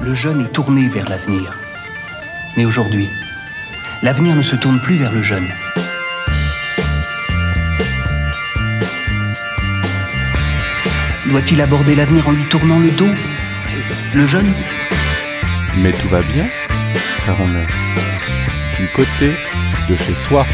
[0.00, 1.52] Le jeune est tourné vers l'avenir.
[2.56, 3.08] Mais aujourd'hui,
[4.02, 5.48] l'avenir ne se tourne plus vers le jeune.
[11.26, 13.08] Doit-il aborder l'avenir en lui tournant le dos?
[14.14, 14.52] Le jeune?
[15.78, 16.44] Mais tout va bien,
[17.24, 19.34] car on est du côté
[19.88, 20.46] de chez soi.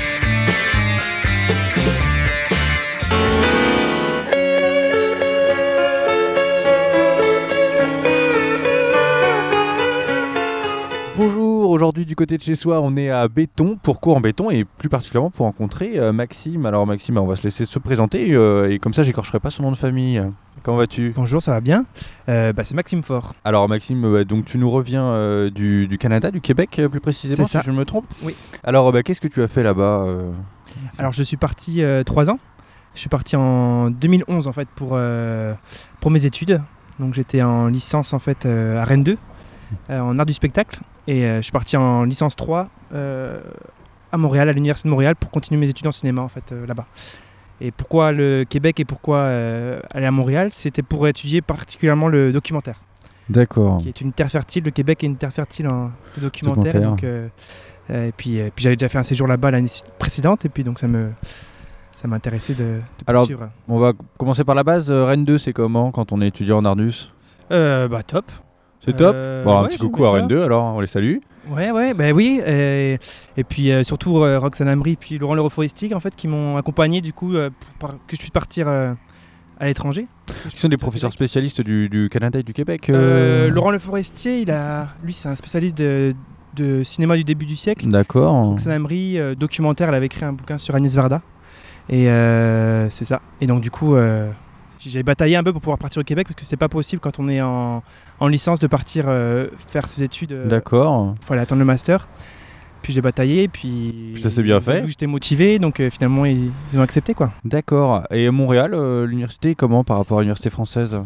[12.03, 13.79] Aujourd'hui du côté de chez soi, on est à Béton.
[13.83, 16.67] Pourquoi en Béton Et plus particulièrement pour rencontrer euh, Maxime.
[16.67, 19.63] Alors Maxime, on va se laisser se présenter euh, et comme ça j'écorcherai pas son
[19.63, 20.23] nom de famille.
[20.63, 21.13] Comment vas-tu?
[21.15, 21.85] Bonjour, ça va bien?
[22.29, 23.35] Euh, bah, C'est Maxime Fort.
[23.45, 27.59] Alors Maxime, euh, donc tu nous reviens du, du Canada, du Québec plus précisément, si
[27.65, 28.07] je me trompe?
[28.23, 28.35] Oui.
[28.65, 30.07] Alors bah, qu'est-ce que tu as fait là-bas
[30.99, 32.39] Alors je suis parti trois ans.
[32.95, 34.99] Je suis parti en 2011 en fait pour,
[36.01, 36.61] pour mes études.
[36.99, 39.17] Donc j'étais en licence en fait à Rennes 2 euh,
[39.89, 43.41] en art du spectacle et euh, je suis parti en licence 3 euh,
[44.13, 46.67] à Montréal, à l'université de Montréal pour continuer mes études en cinéma en fait euh,
[46.67, 46.87] là-bas.
[47.61, 50.49] Et pourquoi le Québec et pourquoi euh, aller à Montréal?
[50.53, 52.81] C'était pour étudier particulièrement le documentaire.
[53.29, 53.79] D'accord.
[53.79, 54.65] qui est une terre fertile.
[54.65, 56.65] Le Québec est une terre fertile en documentaire.
[56.73, 56.91] Documentaire.
[56.91, 57.29] donc, euh,
[57.91, 60.65] euh, et puis, euh, puis j'avais déjà fait un séjour là-bas l'année précédente, et puis
[60.65, 61.11] donc ça me
[62.01, 63.49] ça m'intéressait de, de Alors, poursuivre.
[63.69, 64.91] On va commencer par la base.
[64.91, 67.11] Euh, Rennes 2, c'est comment quand on est étudiant en Ardus?
[67.53, 68.25] Euh, bah top.
[68.85, 70.13] C'est top Euh, Bon, un ouais, petit coucou à.
[70.13, 71.19] Rennes 2 alors, on les salue.
[71.51, 72.41] Ouais, ouais, bah oui.
[72.47, 72.99] Et,
[73.37, 76.57] et puis euh, surtout euh, Roxane Amri, puis Laurent Le Reforestique, en fait, qui m'ont
[76.57, 78.93] accompagné du coup euh, pour que je puisse partir euh,
[79.59, 80.07] à l'étranger.
[80.49, 83.79] Qui sont des professeurs spécialistes du, du Canada et du Québec Euh, euh, Laurent Le
[83.79, 86.15] Forestier, il a, lui, c'est un spécialiste de,
[86.55, 87.87] de cinéma du début du siècle.
[87.89, 88.33] D'accord.
[88.47, 91.23] Roxane Amri, euh, documentaire, elle avait écrit un bouquin sur Agnès Varda.
[91.89, 93.21] Et euh, c'est ça.
[93.41, 94.31] Et donc, du coup, euh,
[94.91, 97.19] j'ai bataillé un peu pour pouvoir partir au Québec parce que c'est pas possible quand
[97.19, 97.83] on est en,
[98.21, 100.33] en licence de partir euh, faire ses études.
[100.33, 101.15] euh, D'accord.
[101.21, 102.09] Il fallait attendre le master.
[102.83, 104.11] Puis j'ai bataillé, puis.
[104.15, 104.79] Puis ça s'est bien fait.
[104.81, 107.31] vu que J'étais motivé, donc euh, finalement, ils, ils ont accepté quoi.
[107.45, 108.03] D'accord.
[108.11, 110.97] Et Montréal, euh, l'université est comment par rapport à l'université française?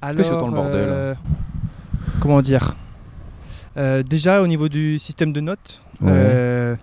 [0.00, 1.14] Alors, que c'est autant le bordel euh,
[2.20, 2.74] Comment dire?
[3.76, 6.10] Euh, Déjà, au niveau du système de notes, Ouais.
[6.12, 6.74] euh,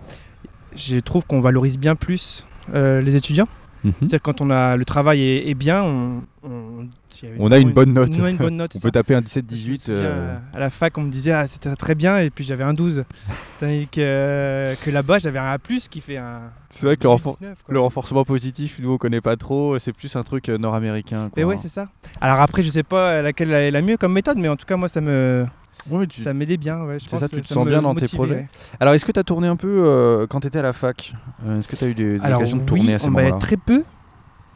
[0.74, 3.46] je trouve qu'on valorise bien plus euh, les étudiants.
[3.84, 3.92] Mhm.
[3.98, 8.10] C'est-à-dire quand on a le travail est, est bien, on, on, a une bonne note.
[8.20, 8.72] On a une bonne note.
[8.74, 8.92] On c'est peut ça.
[9.02, 9.80] taper un Je me 17-18.
[9.80, 12.64] souviens, euh, À la fac, on me disait ah, c'était très bien et puis j'avais
[12.64, 13.04] un 12.
[13.60, 16.40] Tandis que, que là-bas, j'avais un A qui fait un.
[16.70, 17.72] C'est vrai que le, renfor- 19, quoi.
[17.74, 19.78] le renforcement positif, nous on connaît pas trop.
[19.78, 21.30] C'est plus un truc euh, nord-américain.
[21.36, 21.52] Mais quoi.
[21.52, 21.88] ouais, c'est ça.
[22.20, 24.76] Alors après, je sais pas laquelle est la mieux comme méthode, mais en tout cas,
[24.76, 25.46] moi, ça me
[25.88, 26.82] Mais tu- ça m'aidait bien.
[26.84, 28.46] Ouais, je pense ça, tu te sens bien dans tes projets?
[28.78, 31.14] Alors, est-ce que tu as tourné un peu euh, quand tu étais à la fac?
[31.46, 33.06] Euh, Est-ce que tu as eu des, des Alors, occasions de oui, tourner à ces
[33.06, 33.36] bah, moments-là?
[33.38, 33.82] très peu.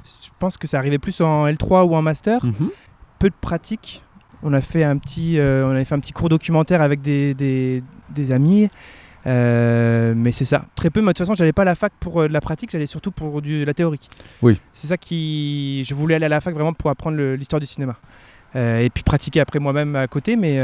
[0.04, 2.44] Je pense que ça arrivait plus en L3 ou en master.
[2.44, 2.68] Mhm.
[3.18, 4.02] Peu de pratique.
[4.42, 7.32] On a fait un petit, euh, on avait fait un petit cours documentaire avec des,
[7.34, 8.68] des, des amis.
[9.26, 11.00] Euh, mais c'est ça, très peu.
[11.00, 12.84] Mais de toute façon, j'allais pas à la fac pour euh, de la pratique, j'allais
[12.86, 14.08] surtout pour du, de la théorie.
[14.42, 14.60] Oui.
[14.74, 17.96] C'est ça qui, je voulais aller à la fac vraiment pour apprendre l'histoire du cinéma
[18.56, 20.36] Euh, et puis pratiquer après moi-même à côté.
[20.36, 20.58] Mais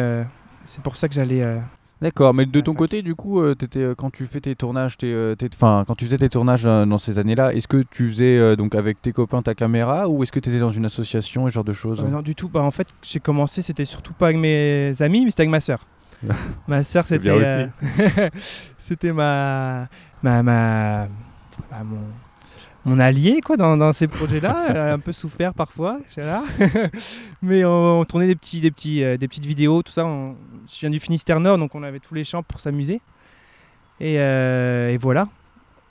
[0.64, 1.42] c'est pour ça que j'allais.
[1.42, 1.58] euh,
[2.02, 4.96] D'accord, mais de ton côté, du coup, euh, t'étais, euh, quand tu fais tes tournages,
[4.96, 8.56] t'es, t'es- enfin, quand tu faisais tes tournages dans ces années-là, est-ce que tu faisais
[8.56, 11.50] donc avec tes copains ta caméra ou est-ce que tu étais dans une association et
[11.50, 12.00] ce genre de choses?
[12.00, 12.48] Euh, non, du tout.
[12.48, 15.60] Bah, en fait, j'ai commencé, c'était surtout pas avec mes amis, mais c'était avec ma
[15.60, 15.86] sœur.
[16.68, 17.18] ma sœur, c'était.
[17.22, 17.66] bien euh,
[18.78, 19.86] c'était ma.
[20.22, 21.06] ma, ma
[21.70, 21.98] bah, mon,
[22.84, 24.92] mon allié, quoi, dans, ces projets-là.
[24.92, 25.98] Un peu souffert parfois,
[27.42, 30.06] mais on, tournait des, petits, des, petits, euh, des petites vidéos, tout ça.
[30.72, 33.00] Je viens du Finistère Nord, donc on avait tous les champs pour s'amuser.
[34.00, 35.28] Et, euh, voilà.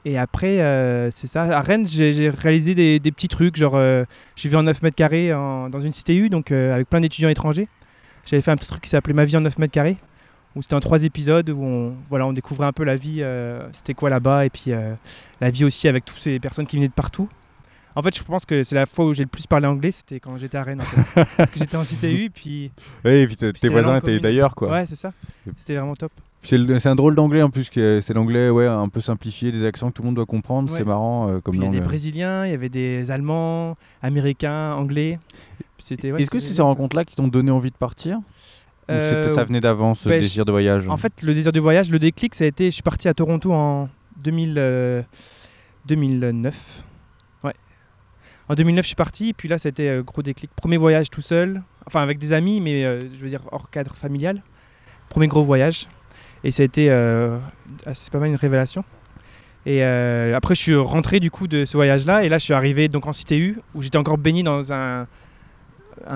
[0.05, 1.43] Et après, euh, c'est ça.
[1.43, 3.79] À Rennes, j'ai réalisé des, petits trucs, genre
[4.35, 7.67] j'ai vu en 9 mètres carrés dans une cité U, donc avec plein d'étudiants étrangers.
[8.25, 9.97] J'avais fait un petit truc qui s'appelait Ma vie en 9 mètres carrés,
[10.59, 13.65] où c'était en trois épisodes, où on, voilà, on découvrait un peu la vie, euh,
[13.71, 14.93] c'était quoi là-bas, et puis euh,
[15.39, 17.29] la vie aussi avec toutes ces personnes qui venaient de partout.
[17.95, 20.19] En fait, je pense que c'est la fois où j'ai le plus parlé anglais, c'était
[20.19, 20.81] quand j'étais à Rennes.
[20.81, 21.25] en fait.
[21.37, 22.71] Parce que j'étais en cité U, puis
[23.05, 24.69] Oui, et puis tes voisins étaient d'ailleurs, quoi.
[24.69, 25.13] ouais, c'est ça.
[25.57, 26.11] C'était vraiment top.
[26.41, 29.93] C'est, un drôle d'anglais en plus, c'est l'anglais ouais, un peu simplifié, des accents que
[29.93, 30.77] tout le monde doit comprendre, Ouais.
[30.77, 31.73] c'est marrant euh, comme il y a langue.
[31.73, 35.17] des Brésiliens, il y avait des Allemands, Américains, Anglais.
[35.89, 38.19] Ouais, Est-ce que c'est ces rencontres-là qui t'ont donné envie de partir?
[38.89, 41.59] Ou Euh, ça venait d'avant, ce je- désir de voyage En fait, le désir du
[41.59, 42.65] voyage, le déclic, ça a été.
[42.65, 43.87] Je suis parti à Toronto en
[44.17, 45.01] 2000, euh,
[45.85, 46.83] 2009.
[47.43, 47.53] Ouais.
[48.47, 50.49] En 2009, je suis parti, et puis là, c'était euh, gros déclic.
[50.55, 54.41] Premier voyage tout seul, enfin avec des amis, mais je veux dire hors cadre familial.
[55.09, 55.87] Premier gros voyage.
[56.43, 56.85] Et ça a été.
[57.93, 58.83] c'est pas mal une révélation.
[59.65, 62.53] Et euh, après, je suis rentré du coup de ce voyage-là, et là, je suis
[62.53, 65.05] arrivé donc en CTU, où j'étais encore baigné dans un.
[66.07, 66.15] Un,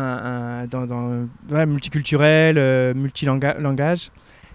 [0.64, 4.12] un- dans, dans- ouais, multiculturel, euh, multilangage.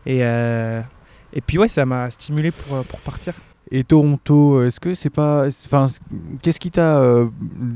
[0.07, 0.81] Et, euh,
[1.33, 3.35] et puis ouais, ça m'a stimulé pour, euh, pour partir.
[3.71, 5.47] Et Toronto, est-ce que c'est pas.
[5.47, 5.89] Enfin,
[6.41, 7.27] qu'est-ce qui t'a euh,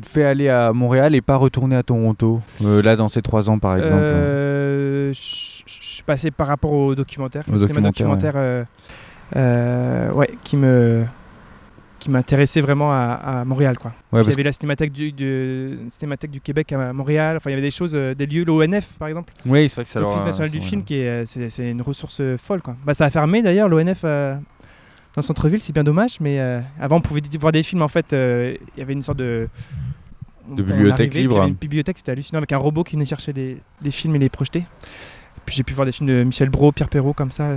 [0.02, 3.58] fait aller à Montréal et pas retourner à Toronto euh, Là, dans ces trois ans,
[3.58, 3.96] par exemple?
[4.02, 5.18] Euh, je
[5.66, 8.66] suis passé par rapport au documentaire, Au documentaire, documentaire,
[10.14, 11.04] ouais, qui me
[12.02, 13.92] qui m'intéressait vraiment à, à Montréal quoi.
[14.12, 17.52] Ouais, il y avait la cinémathèque du, du- cinémathèque du Québec à Montréal, enfin il
[17.52, 20.00] y avait des choses, euh, des lieux, l'ONF par exemple, Oui, c'est vrai que ça
[20.00, 22.76] l'Office national du film qui est euh, c'est une ressource euh, folle quoi.
[22.84, 24.40] Bah ça a fermé d'ailleurs l'ONF dans
[25.18, 28.12] le centre-ville, c'est bien dommage, mais euh, avant on pouvait voir des films en fait,
[28.12, 29.48] euh, il y avait une sorte de
[30.48, 31.38] De bibliothèque arrivait, puis Il y libre.
[31.40, 34.18] avait une bibliothèque, c'était hallucinant avec un robot qui venait chercher les, les films et
[34.18, 34.64] les projeter.
[35.46, 37.48] Puis j'ai pu voir des films de Michel Brault, Pierre Perrault comme ça.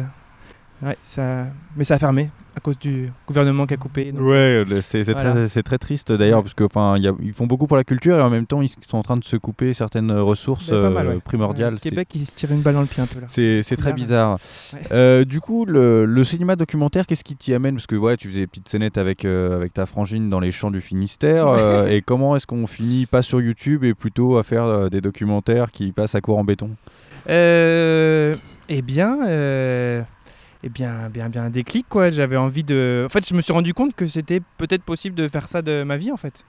[0.83, 1.45] Ouais, ça...
[1.77, 4.11] Mais ça a fermé à cause du gouvernement qui a coupé.
[4.11, 5.47] donc- Ouais, c'est Voilà.
[5.47, 6.43] très, très triste d'ailleurs, Ouais.
[6.43, 8.45] parce que enfin, il y a- ils font beaucoup pour la culture et en même
[8.45, 11.19] temps ils sont en train de se couper certaines ressources pas mal, euh, ouais.
[11.23, 11.79] primordiales.
[11.79, 13.27] Québec, il se tire une balle dans le pied un peu là.
[13.29, 14.37] C'est très Bizarre.
[14.91, 17.75] Euh, du coup, le, le cinéma documentaire, qu'est-ce qui t'y amène?
[17.75, 20.51] Parce que voilà, tu faisais des petites scénettes avec, euh, avec ta frangine dans les
[20.51, 21.87] champs du Finistère.
[21.89, 25.91] Et comment est-ce qu'on finit pas sur YouTube et plutôt à faire des documentaires qui
[25.93, 26.69] passent à court en béton?
[27.27, 29.17] Eh bien,
[30.63, 32.09] eh bien, bien, bien un déclic quoi.
[32.09, 33.03] J'avais envie de.
[33.05, 35.83] En fait, je me suis rendu compte que c'était peut-être possible de faire ça de
[35.83, 36.45] ma vie en fait.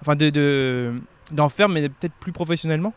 [0.00, 0.92] Enfin, de de-
[1.30, 2.92] d'en faire, mais peut-être plus professionnellement.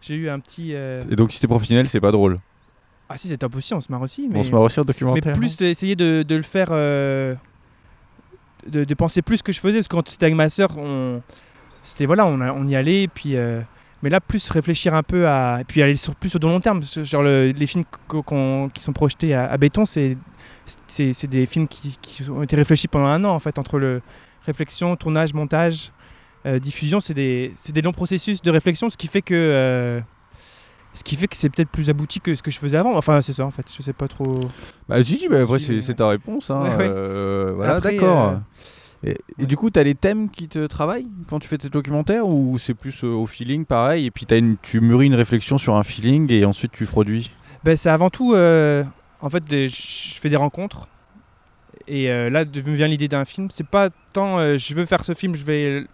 [0.00, 0.74] J'ai eu un petit.
[0.74, 2.38] euh, Et donc, si c'est professionnel, c'est pas drôle.
[3.08, 4.28] Ah si, c'est top aussi, on se marre aussi.
[4.28, 4.38] Mais...
[4.38, 5.32] On se met aussi en mais documentaire.
[5.34, 7.34] plus essayer de, de le faire euh,
[8.66, 10.76] de, de penser plus ce que je faisais parce que quand c'était avec ma sœur
[10.76, 11.22] on
[11.82, 13.60] c'était voilà on, a- on y allait et puis euh,
[14.02, 16.80] mais là plus réfléchir un peu à et puis aller sur plus de long terme
[16.82, 17.84] genre le- les films
[18.74, 20.16] qui sont projetés à, à béton c'est
[21.28, 24.00] des films qui, qui ont été réfléchis pendant un an en fait entre le
[24.46, 25.92] réflexion tournage montage
[26.46, 30.00] euh, diffusion c'est des des longs processus de réflexion ce qui fait que euh,
[30.94, 32.96] ce qui fait que c'est peut-être plus abouti que ce que je faisais avant.
[32.96, 33.66] Enfin, c'est ça en fait.
[33.76, 34.40] Je sais pas trop.
[34.88, 36.50] Bah, si, si, bah, après, c'est ta réponse.
[36.50, 36.88] hein, Ouais, ouais.
[36.88, 38.40] euh, voilà, d'accord.
[39.04, 41.68] Et, et du coup, tu as les thèmes qui te travaillent quand tu fais tes
[41.68, 45.14] documentaires ou c'est plus euh, au feeling pareil et puis t'as une, tu mûris une
[45.14, 47.30] réflexion sur un feeling et ensuite tu produis?
[47.64, 48.84] Ben, c'est avant tout, euh,
[49.20, 50.88] en fait, je fais des rencontres.
[51.86, 53.48] Et euh, là, me vient l'idée d'un film.
[53.52, 55.84] C'est pas tant je veux faire ce film, je vais,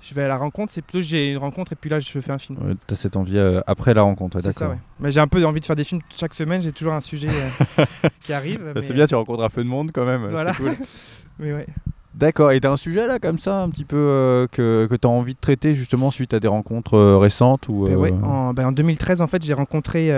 [0.00, 0.72] je vais à la rencontre.
[0.72, 2.58] C'est plutôt j'ai une rencontre et puis là, je fais un film.
[2.62, 4.76] Ouais, T'as cette envie après la rencontre, ouais, c'est ça, d'accord.
[4.76, 4.82] ouais.
[5.00, 6.62] Mais j'ai un peu envie de faire des films chaque semaine.
[6.62, 7.28] J'ai toujours un sujet
[8.20, 8.72] qui arrive.
[8.72, 10.26] Bah, c'est bien, tu rencontres un peu de monde quand même.
[10.28, 10.54] Voilà.
[10.54, 10.76] c'est cool.
[11.38, 11.66] Mais ouais.
[12.14, 15.08] D'accord, et t'as un sujet là comme ça, un petit peu euh, que, que t'as
[15.08, 18.52] envie de traiter justement suite à des rencontres euh, récentes ou Ben euh, ouais, en,
[18.52, 20.12] ben en 2013, en fait, j'ai rencontré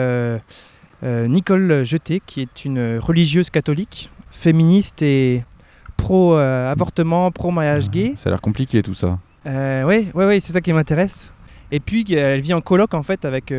[1.03, 5.45] Nicole Jeté, qui est une religieuse catholique, féministe et
[5.99, 8.15] pro-avortement, pro-mariage gay.
[8.17, 9.19] Ça a l'air compliqué tout ça.
[9.47, 11.33] Euh, ouais, ouais, ouais, c'est ça qui m'intéresse.
[11.71, 13.53] Et puis, elle vit en coloc, en fait, avec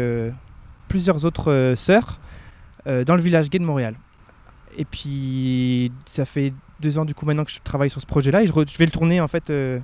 [0.88, 2.20] plusieurs autres sœurs
[2.86, 3.96] dans le village gay de Montréal.
[4.78, 8.42] Et puis, ça fait deux ans, du coup, maintenant que je travaille sur ce projet-là.
[8.44, 9.50] Et je, re- je vais le tourner, en fait.
[9.50, 9.80] euh,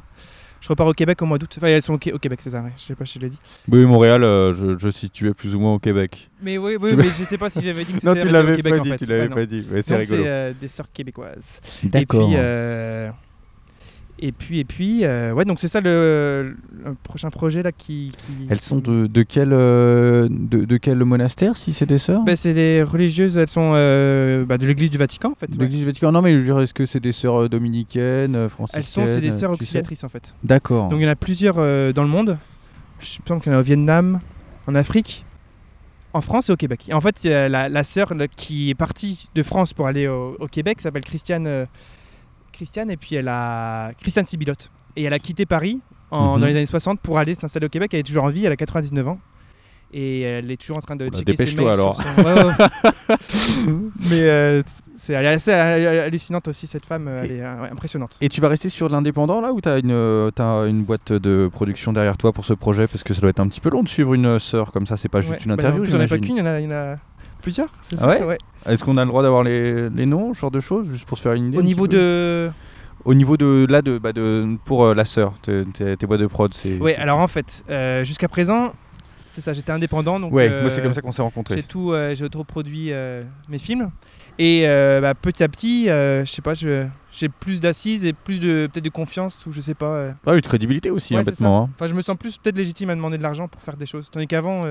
[0.62, 1.54] je repars au Québec au mois d'août.
[1.58, 2.72] Enfin, elles sont au, Qué- au Québec, c'est ça, ouais.
[2.78, 3.38] Je sais pas si je l'ai dit.
[3.70, 6.30] Oui, Montréal, euh, je, je situais plus ou moins au Québec.
[6.42, 8.32] Mais oui, oui, mais je sais pas si j'avais dit que Non, c'était tu au
[8.34, 8.98] l'avais Québec, pas en dit, fait.
[8.98, 9.36] tu l'avais Ouais, non.
[9.36, 9.66] pas dit.
[9.82, 10.24] C'est rigolo.
[10.24, 11.62] c'est euh, des sœurs québécoises.
[11.84, 12.24] D'accord.
[12.24, 13.10] Et puis, euh,
[14.22, 16.56] et puis, et puis, euh, ouais, donc c'est ça le,
[16.86, 18.12] le prochain projet là qui.
[18.12, 22.22] qui- Elles sont de, de quel euh, de, de quel monastère si c'est des sœurs?
[22.24, 25.50] Ben, c'est des religieuses, elles sont euh, bah, de l'église du Vatican en fait.
[25.50, 25.64] De ouais.
[25.64, 26.12] L'Église Vatican.
[26.12, 29.52] Non, mais est-ce que c'est des sœurs dominicaines, euh, Elles franciscaines sont, c'est des sœurs
[29.56, 30.36] sais auxiliatrices en fait.
[30.44, 30.88] D'accord.
[30.90, 31.56] Donc il y en a plusieurs
[31.94, 32.38] dans le monde.
[33.00, 34.20] Je pense qu'il y en a au Vietnam,
[34.68, 35.26] en Afrique,
[36.14, 36.86] en France et au Québec.
[36.90, 40.48] Et en fait, la, la sœur qui est partie de France pour aller au, au
[40.48, 41.66] Québec s'appelle Christiane,
[42.60, 44.70] Christiane, et puis elle a Christiane Sibilotte.
[44.98, 45.80] Et elle a quitté Paris
[46.12, 46.42] en, Mhm.
[46.42, 47.92] dans les années 60 pour aller s'installer au Québec.
[47.94, 49.20] Elle est toujours en vie, elle a 99 ans.
[49.94, 51.96] Et elle est toujours en train de Oula, checker ses dépêche-toi, mails alors.
[51.96, 53.16] sur son- Ouais, ouais.
[54.10, 54.62] Mais euh,
[54.98, 57.08] c'est, elle est assez hallucinante aussi, cette femme.
[57.18, 58.16] Elle est euh, impressionnante.
[58.22, 60.30] Et tu vas rester sur l'indépendant là ou t'as une, euh,
[60.68, 62.88] une boîte de production derrière toi pour ce projet?
[62.88, 64.98] Parce que ça doit être un petit peu long de suivre une sœur comme ça,
[64.98, 65.40] c'est pas juste Ouais.
[65.46, 65.86] une Bah, interview.
[65.86, 66.98] j'en ai pas qu'une, il y en a, il y en a
[67.42, 67.70] plusieurs.
[67.82, 70.52] C'est Ah ça ouais Est-ce qu'on a le droit d'avoir les, les noms, ce genre
[70.52, 72.50] de choses, juste pour se faire une idée Au un niveau de.
[73.06, 76.20] Au niveau de là de, bah, de pour euh, la sœur, tes, tes- tes boîtes
[76.20, 76.78] de prod, c'est.
[76.78, 78.74] C'est- alors en fait, euh, jusqu'à présent,
[79.28, 80.20] c'est ça, j'étais indépendant.
[80.20, 81.56] Donc, Ouais, euh, moi c'est comme ça qu'on s'est rencontrés.
[81.56, 82.92] J'ai tout, j'ai autoproduit
[83.48, 83.90] mes films.
[84.38, 84.66] Et
[85.02, 88.90] bah, petit à petit, je sais pas, j'ai plus d'assises et plus de peut-être de
[88.90, 90.10] confiance ou je sais pas.
[90.26, 91.64] Ah oui, de crédibilité aussi, Ouais, hein, bêtement.
[91.64, 91.70] hein.
[91.76, 94.10] Enfin, je me sens plus peut-être légitime à demander de l'argent pour faire des choses.
[94.12, 94.64] Tandis qu'avant,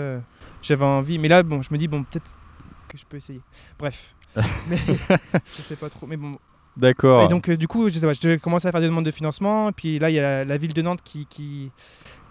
[0.60, 1.18] j'avais envie.
[1.18, 2.26] Mais là, bon, je me dis bon, peut-être
[2.88, 3.40] que je peux essayer.
[3.78, 4.14] Bref,
[4.68, 4.78] mais
[5.56, 6.06] je sais pas trop.
[6.06, 6.32] Mais bon,
[6.76, 7.24] D'accord.
[7.24, 9.10] Et donc, euh, du coup, je sais pas, je commence à faire des demandes de
[9.10, 9.68] financement.
[9.70, 11.70] Et puis là, il y a la, la ville de Nantes qui, qui,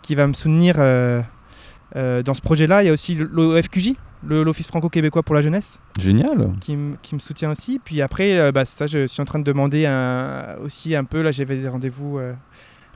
[0.01, 1.21] qui va me soutenir euh,
[1.95, 3.93] Euh, dans ce projet-là, il y a aussi l'OFQJ,
[4.27, 6.51] l'Office franco-québécois pour la jeunesse, Génial.
[6.59, 7.79] qui, qui me soutient aussi.
[7.83, 11.21] Puis après, bah, ça, je suis en train de demander un- aussi un peu.
[11.21, 12.19] Là, j'avais des rendez-vous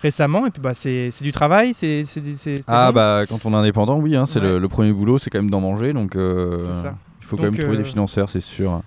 [0.02, 0.46] récemment.
[0.48, 1.74] Et puis, bah, c'est du travail.
[1.74, 2.04] c'est
[2.68, 5.52] Ah bah quand on est indépendant, oui, hein, c'est le, premier boulot, c'est quand même
[5.52, 6.96] d'en manger, donc euh, C'est ça.
[7.38, 8.82] Il faut quand même trouver euh, des financeurs, c'est sûr.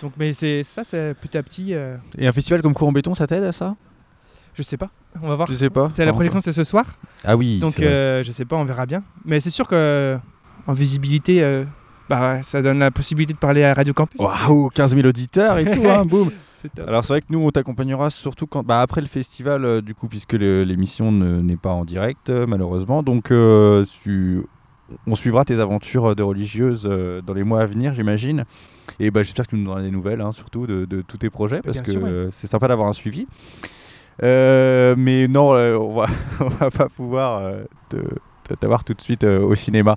[0.00, 1.74] Donc, mais c'est ça, c'est petit à petit.
[1.74, 3.76] euh, Et un festival comme Cours en béton, ça t'aide à ça?
[4.54, 4.90] Je sais pas.
[5.22, 5.48] On va voir.
[5.48, 5.88] Je sais pas?
[5.94, 6.84] C'est la Enfin, projection, c'est ce soir.
[7.24, 7.58] Ah oui.
[7.58, 9.02] Donc, euh, je sais pas, on verra bien.
[9.24, 10.18] Mais c'est sûr que
[10.66, 11.64] en visibilité, euh,
[12.08, 14.20] bah, ouais, ça donne la possibilité de parler à Radio Campus.
[14.20, 16.30] Waouh, 15 000 auditeurs et tout, hein, boum.
[16.86, 19.96] Alors c'est vrai que nous on t'accompagnera surtout quand bah, après le festival euh, du
[19.96, 24.44] coup puisque l'émission ne- n'est pas en direct euh, malheureusement donc euh, tu-
[25.06, 28.44] on suivra tes aventures de religieuse euh, dans les mois à venir j'imagine
[29.00, 31.30] et bah, j'espère que tu nous donneras des nouvelles hein, surtout de, de tous tes
[31.30, 32.08] projets parce Bien que ouais.
[32.10, 33.26] euh, c'est sympa d'avoir un suivi
[34.22, 36.06] Euh, mais non euh, on va
[36.40, 39.96] on va pas pouvoir euh, te- t'avoir tout de suite euh, au cinéma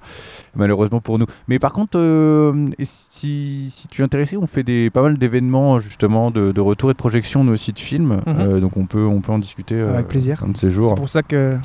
[0.55, 4.89] malheureusement pour nous mais par contre euh, si, si tu es intéressé on fait des
[4.89, 8.39] pas mal d'événements justement de, de retour et de projection nous aussi de films Mhm.
[8.39, 10.41] Euh, donc on peut on peut en discuter euh, Avec plaisir.
[10.43, 11.57] un de ces C'est jours pour ça que.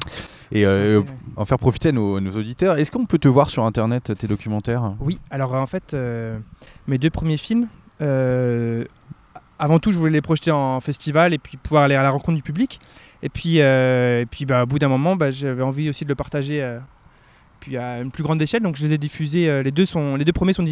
[0.52, 1.02] Et euh,
[1.36, 4.26] en faire profiter à nos, nos auditeurs est-ce qu'on peut te voir sur internet tes
[4.26, 4.94] documentaires?
[5.00, 6.38] Oui, alors en fait, euh,
[6.86, 7.68] mes deux premiers films,
[8.00, 8.84] euh,
[9.58, 12.36] avant tout, je voulais les projeter en festival et puis pouvoir aller à la rencontre
[12.36, 12.80] du public.
[13.22, 16.08] Et puis, euh, et puis bah, au bout d'un moment, bah, j'avais envie aussi de
[16.08, 16.78] le partager euh,
[17.60, 18.62] puis à une plus grande échelle.
[18.62, 19.48] Donc je les ai diffusés.
[19.50, 20.64] euh, les, deux sont, les deux premiers sont,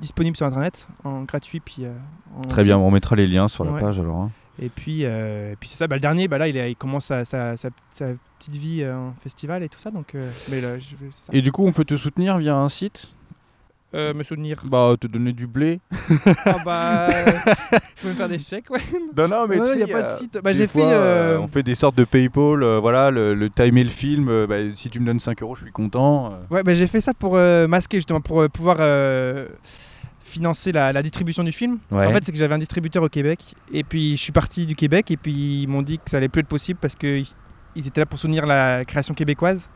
[0.00, 1.60] disponibles sur Internet, en gratuit.
[1.60, 1.92] Puis, euh,
[2.36, 3.80] en très bien on mettra les liens sur la Ouais.
[3.80, 4.30] page alors hein.
[4.62, 6.76] Et puis, euh, et puis c'est ça, bah, le dernier, bah, là, il, a- il
[6.76, 8.06] commence sa, sa- sa- sa
[8.38, 9.90] petite vie euh, en festival et tout ça.
[9.90, 11.32] Donc, euh, mais là, je vais- c'est ça.
[11.32, 13.08] et du coup on peut te soutenir via un site?
[13.92, 14.62] Euh, me soutenir.
[14.66, 15.80] bah te donner du blé
[16.46, 17.08] Ah bah,
[17.96, 18.78] tu peux me faire des chèques, ouais.
[19.16, 20.38] non non mais Ouais, tu y a pas de euh, site.
[20.44, 20.78] Bah, j'ai fait.
[20.80, 24.28] euh, on fait des sortes de PayPal, euh, voilà, le, le timer le film.
[24.28, 26.32] euh, bah, si tu me donnes 5 euros, je suis content.
[26.34, 26.54] euh.
[26.54, 29.48] Ouais, bah, j'ai fait ça pour euh, masquer justement, pour euh, pouvoir euh,
[30.30, 31.78] financer la, la distribution du film.
[31.90, 32.06] Ouais.
[32.06, 34.74] En fait, c'est que j'avais un distributeur au Québec, et puis je suis parti du
[34.74, 37.26] Québec, et puis ils m'ont dit que ça allait plus être possible parce qu'ils
[37.76, 39.68] ils étaient là pour soutenir la création québécoise.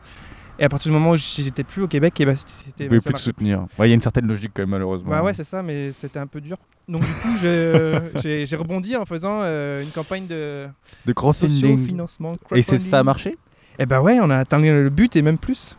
[0.57, 2.83] Et à partir du moment où j'étais plus au Québec, et bah, c'était.
[2.85, 3.65] Vous pouvez ça plus te soutenir.
[3.77, 5.09] Ouais, Il y a une certaine logique quand même, malheureusement.
[5.09, 6.57] Bah ouais, c'est ça, mais c'était un peu dur.
[6.87, 10.67] Donc du coup, j'ai rebondi en faisant euh, une campagne de
[11.05, 11.59] de crowdfunding.
[11.61, 12.35] socio-financement.
[12.53, 13.37] Et c'est ça a marché?
[13.79, 15.75] Eh ben ouais, on a atteint le but et même plus.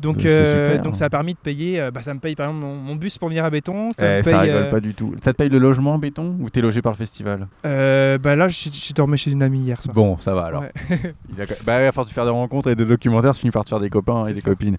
[0.00, 0.82] Donc, euh, super.
[0.82, 2.96] donc ça a permis de payer, euh, bah, ça me paye par exemple mon, mon
[2.96, 3.92] bus pour venir à Béton.
[3.92, 5.14] Ça Eh, me Ça rigole euh, pas du tout.
[5.22, 7.46] Ça te paye le logement en béton ou t'es logé par le festival?
[7.64, 9.94] Euh, bah là, j'ai j'ai dormi chez une amie hier soir.
[9.94, 10.62] Bon, ça va alors.
[10.62, 10.72] Ouais.
[11.36, 11.46] Il a...
[11.64, 13.78] Bah, à force de faire des rencontres et des documentaires, tu finis par te faire
[13.78, 14.50] des copains et des ça.
[14.50, 14.76] copines.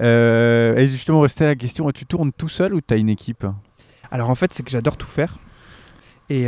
[0.00, 3.44] Et justement, restait la question tu tournes tout seul ou t'as une équipe?
[4.10, 5.36] Alors en fait, c'est que j'adore tout faire.
[6.30, 6.44] Et,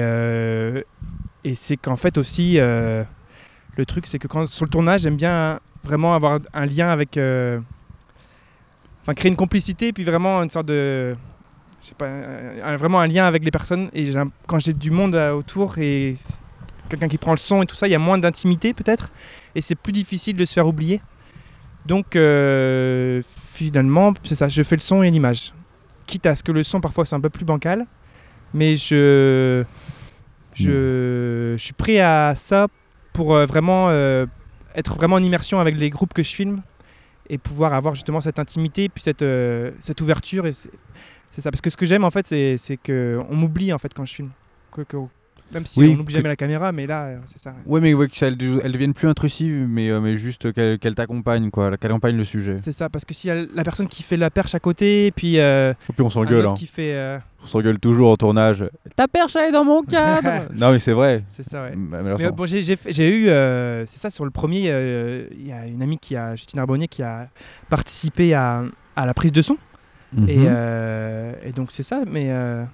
[1.44, 5.59] et c'est qu'en fait aussi, le truc, c'est que quand sur le tournage, j'aime bien
[5.83, 7.18] vraiment avoir un lien avec.
[9.04, 11.14] Enfin, créer une complicité, puis vraiment une sorte de.
[11.82, 13.90] Je sais pas, un- vraiment un lien avec les personnes.
[13.92, 14.11] Et
[14.46, 16.14] quand j'ai du monde euh, autour et
[16.88, 19.11] quelqu'un qui prend le son et tout ça, il y a moins d'intimité peut-être.
[19.54, 21.02] Et c'est plus difficile de se faire oublier.
[21.84, 25.52] Donc euh, finalement, c'est ça, je fais le son et l'image
[26.06, 27.87] quitte à ce que le son parfois soit un peu plus bancal,
[28.54, 29.64] mais je,
[30.54, 32.68] je, je suis prêt à ça
[33.12, 34.25] pour euh, vraiment euh,
[34.75, 36.62] être vraiment en immersion avec les groupes que je filme
[37.28, 40.45] et pouvoir avoir justement cette intimité puis cette, euh, ouverture
[41.33, 41.50] c'est ça.
[41.50, 44.04] Parce que ce que j'aime en fait c'est c'est que on m'oublie en fait quand
[44.04, 44.31] je filme
[45.54, 47.80] même si Oui, on n'oublie que- jamais la caméra mais là euh, c'est ça Ouais,
[47.80, 51.50] mais ouais, que ça, elle, devienne plus intrusive, mais, euh, mais juste qu'elle qu'elle t'accompagne,
[51.50, 52.56] quoi, qu'elle accompagne le sujet.
[52.58, 55.38] c'est ça parce que y a la personne qui fait la perche à côté puis
[55.38, 56.54] euh, Et puis on s'engueule, hein.
[56.56, 58.64] qui fait euh, on s'engueule toujours au tournage.
[58.96, 61.25] Ta perche elle est dans mon cadre Non, mais c'est vrai.
[61.30, 62.28] c'est ça ouais Mais Mais malheureusement.
[62.28, 65.46] euh, bon, j'ai j'ai fait- j'ai eu, euh, c'est ça, sur le premier, euh, il
[65.46, 67.28] y a une amie qui a, Justine Arbonnier, qui a
[67.68, 68.64] participé à,
[68.96, 69.56] à la prise de son.
[70.16, 70.28] Mhm.
[70.28, 72.64] Et, euh, et donc c'est ça, mais euh,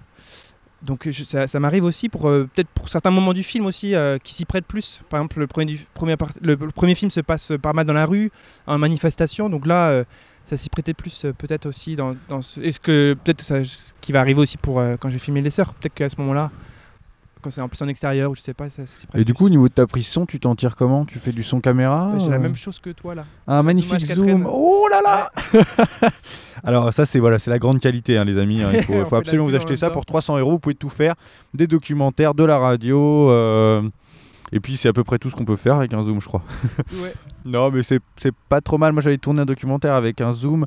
[0.83, 4.33] donc ça, m'arrive aussi pour euh, peut-être pour certains moments du film aussi euh, qui
[4.35, 5.03] s'y prêtent plus.
[5.11, 7.93] Par exemple, le premier, du- premier, par- le, premier film se passe pas mal dans
[7.93, 8.31] la rue,
[8.67, 10.05] en manifestation, donc là euh,
[10.47, 14.21] ça s'y prêtait plus peut-être aussi dans, dans ce, est-ce que peut-être ce qui va
[14.21, 16.51] arriver aussi pour quand j'ai filmé les sœurs, peut-être qu'à ce moment-là,
[17.41, 18.95] quand c'est en plus en extérieur ou je sais pas, ça, ça.
[19.15, 21.05] Et du coup, au niveau de ta prise son, tu t'en tires comment?
[21.05, 23.25] Tu fais du son caméra Bah, j'ai la euh, même chose que toi là.
[23.47, 24.43] Un magnifique Zoom zoom.
[24.45, 24.49] H4n.
[24.51, 25.31] Oh là là
[26.65, 28.63] Alors ça c'est voilà, c'est la grande qualité hein, les amis.
[28.63, 28.71] hein.
[28.73, 30.53] Il faut, absolument vous acheter ça pour 300 euros.
[30.53, 31.15] Vous pouvez tout faire,
[31.55, 33.31] des documentaires, de la radio.
[33.31, 33.83] euh,
[34.53, 36.27] Et puis c'est à peu près tout ce qu'on peut faire avec un zoom, je
[36.27, 36.43] crois.
[36.95, 37.13] Ouais.
[37.47, 38.93] Non, mais c'est c'est pas trop mal.
[38.93, 40.67] Moi j'avais tourné un documentaire avec un zoom.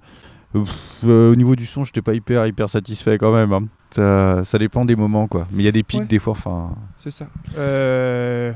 [0.56, 3.52] Euh, pff, euh, au niveau du son, j'étais pas hyper hyper satisfait quand même.
[3.54, 3.64] hein.
[3.90, 5.48] Ça, ça dépend des moments quoi.
[5.52, 6.06] Mais il y a des pics Ouais.
[6.06, 6.32] des fois.
[6.32, 7.28] Enfin, C'est ça.
[7.58, 8.52] Euh,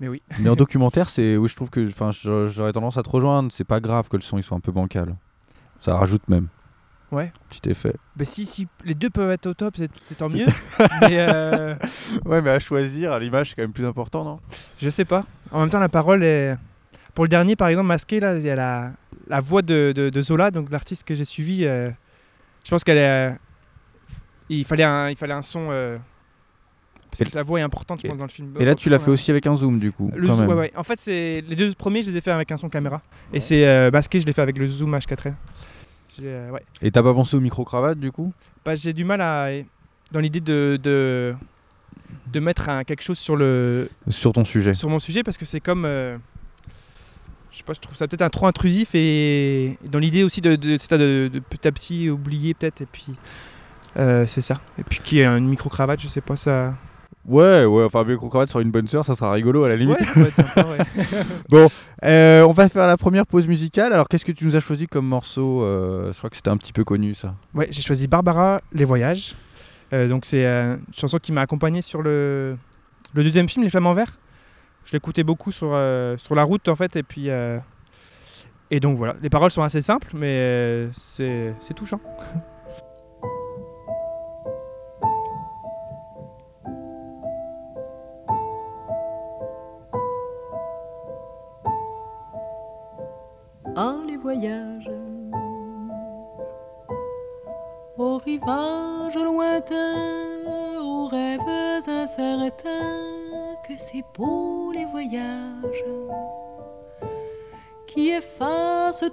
[0.00, 0.22] Mais oui.
[0.40, 3.50] mais en documentaire, c'est où je trouve que, enfin, j'aurais tendance à te rejoindre.
[3.52, 5.16] C'est pas grave que le son il soit un peu bancal.
[5.80, 6.48] Ça rajoute même.
[7.12, 7.32] Ouais.
[7.48, 7.94] Petit effet.
[8.16, 10.46] Bah, si, si les deux peuvent être au top, c'est c'est tant mieux.
[11.02, 11.74] mais euh,
[12.24, 14.40] Ouais, mais à choisir, l'image c'est quand même plus important, non?
[14.80, 15.24] Je sais pas.
[15.52, 16.56] En même temps, la parole est.
[17.14, 18.92] Pour le dernier, par exemple, masqué, là, il y a la,
[19.28, 21.64] la voix de, de, de Zola, donc l'artiste que j'ai suivi.
[21.64, 21.90] euh,
[22.64, 23.30] je pense qu'elle est.
[23.30, 23.32] euh,
[24.48, 25.68] il, fallait un, il fallait un son.
[25.70, 25.96] euh,
[27.10, 28.52] parce Et- que sa voix est importante, je pense, dans le film.
[28.58, 30.10] Et là, tu l'as fait aussi avec un zoom, du coup.
[30.16, 30.56] Le quand zoom, même.
[30.56, 30.72] ouais, ouais.
[30.76, 33.00] En fait, c'est les deux premiers, je les ai fait avec un son caméra.
[33.32, 35.34] Et c'est euh, masqué, je l'ai fait avec le zoom H4n.
[36.18, 36.62] J'ai, euh, ouais.
[36.82, 38.32] Et t'as pas pensé au micro-cravate, du coup?
[38.64, 39.48] Bah, j'ai du mal à.
[40.10, 41.34] Dans l'idée de, de,
[42.32, 44.74] de mettre un, quelque chose sur, le, Sur ton sujet.
[44.74, 45.84] sur mon sujet parce que c'est comme.
[45.84, 46.16] euh,
[47.54, 50.56] je sais pas, je trouve ça peut-être un trop intrusif et dans l'idée aussi de,
[50.56, 52.80] de, de, de petit à petit oublier peut-être.
[52.80, 53.06] Et puis.
[53.96, 54.60] euh, c'est ça.
[54.76, 56.74] Et puis qui est une micro-cravate, je sais pas, ça.
[57.26, 59.98] Ouais, ouais, enfin, micro-cravate sur une bonne sœur, ça sera rigolo à la limite.
[60.16, 61.66] Ouais, ça sympa, ouais.
[62.04, 63.92] Euh, on va faire la première pause musicale.
[63.94, 66.56] Alors, qu'est-ce que tu nous as choisi comme morceau Euh, Je crois que c'était un
[66.58, 67.34] petit peu connu, ça.
[67.54, 69.34] Ouais, j'ai choisi Barbara, Les Voyages.
[69.92, 72.56] Donc c'est une chanson qui m'a accompagné sur le,
[73.12, 74.18] le deuxième film, Les Flamants Verts.
[74.84, 77.58] Je l'écoutais beaucoup sur, euh, sur la route en fait, et puis euh,
[78.70, 79.14] et donc voilà.
[79.22, 82.00] Les paroles sont assez simples, mais euh, c'est c'est touchant.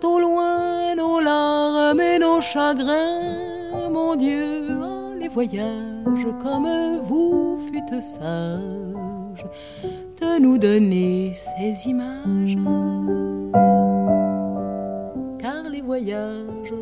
[0.04, 3.90] au loin nos larmes et nos chagrins.
[3.92, 9.46] Mon Dieu, ah, les voyages comme vous fûtes sages
[10.22, 12.58] de nous donner ces images
[15.40, 16.74] car les voyages,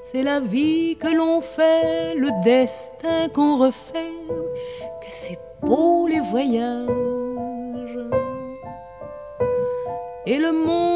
[0.00, 4.14] c'est la vie que l'on fait, le destin qu'on refait,
[5.02, 6.88] que c'est beau les voyages.
[10.28, 10.95] Et le monde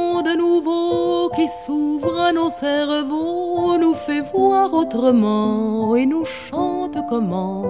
[1.41, 7.65] qui s'ouvre à nos cerveaux nous fait voir autrement et nous chante comment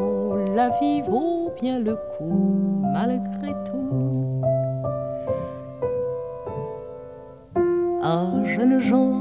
[0.57, 4.43] la vie vaut bien le coup malgré tout.
[8.03, 9.21] Ah, jeunes gens,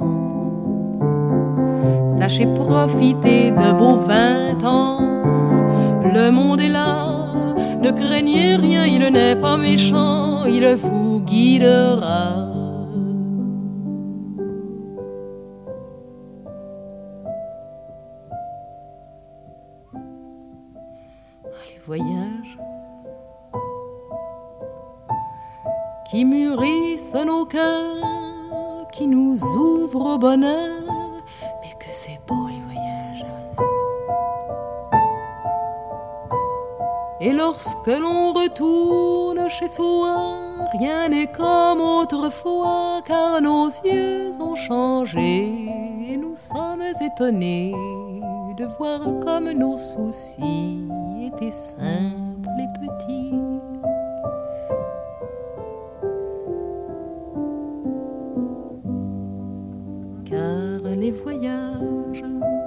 [2.17, 4.99] sachez profiter de vos vingt ans.
[6.15, 7.07] Le monde est là,
[7.83, 12.48] ne craignez rien, il n'est pas méchant, il vous guidera.
[26.09, 30.81] Qui mûrissent nos cœurs, qui nous ouvrent au bonheur,
[31.61, 33.25] mais que c'est beau les voyages.
[37.21, 40.15] Et lorsque l'on retourne chez soi,
[40.79, 45.53] rien n'est comme autrefois, car nos yeux ont changé
[46.09, 47.75] et nous sommes étonnés
[48.57, 50.87] de voir comme nos soucis
[51.21, 53.28] étaient simples et petits.
[61.11, 62.58] Voyages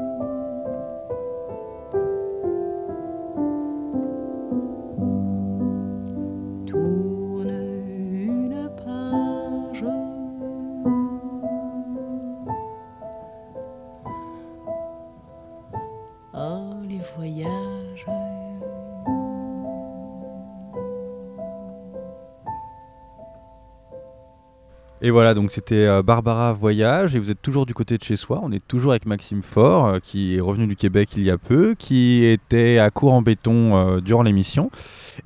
[25.05, 28.15] Et voilà, donc c'était euh, Barbara Voyage, et vous êtes toujours du côté de chez
[28.15, 28.41] soi.
[28.41, 31.39] On est toujours avec Maxime Faure, euh, qui est revenu du Québec il y a
[31.39, 34.71] peu, qui était à court en béton euh, durant l'émission.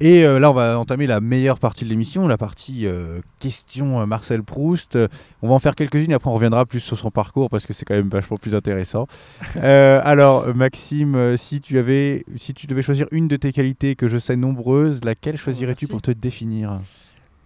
[0.00, 4.06] Et euh, là, on va entamer la meilleure partie de l'émission, la partie euh, question
[4.06, 4.98] Marcel Proust.
[5.42, 7.74] On va en faire quelques-unes, et après on reviendra plus sur son parcours, parce que
[7.74, 9.06] c'est quand même vachement plus intéressant.
[9.56, 14.06] Euh, alors, Maxime, si tu, avais, si tu devais choisir une de tes qualités, que
[14.06, 15.92] je sais nombreuses, laquelle choisirais-tu merci.
[15.92, 16.78] pour te définir?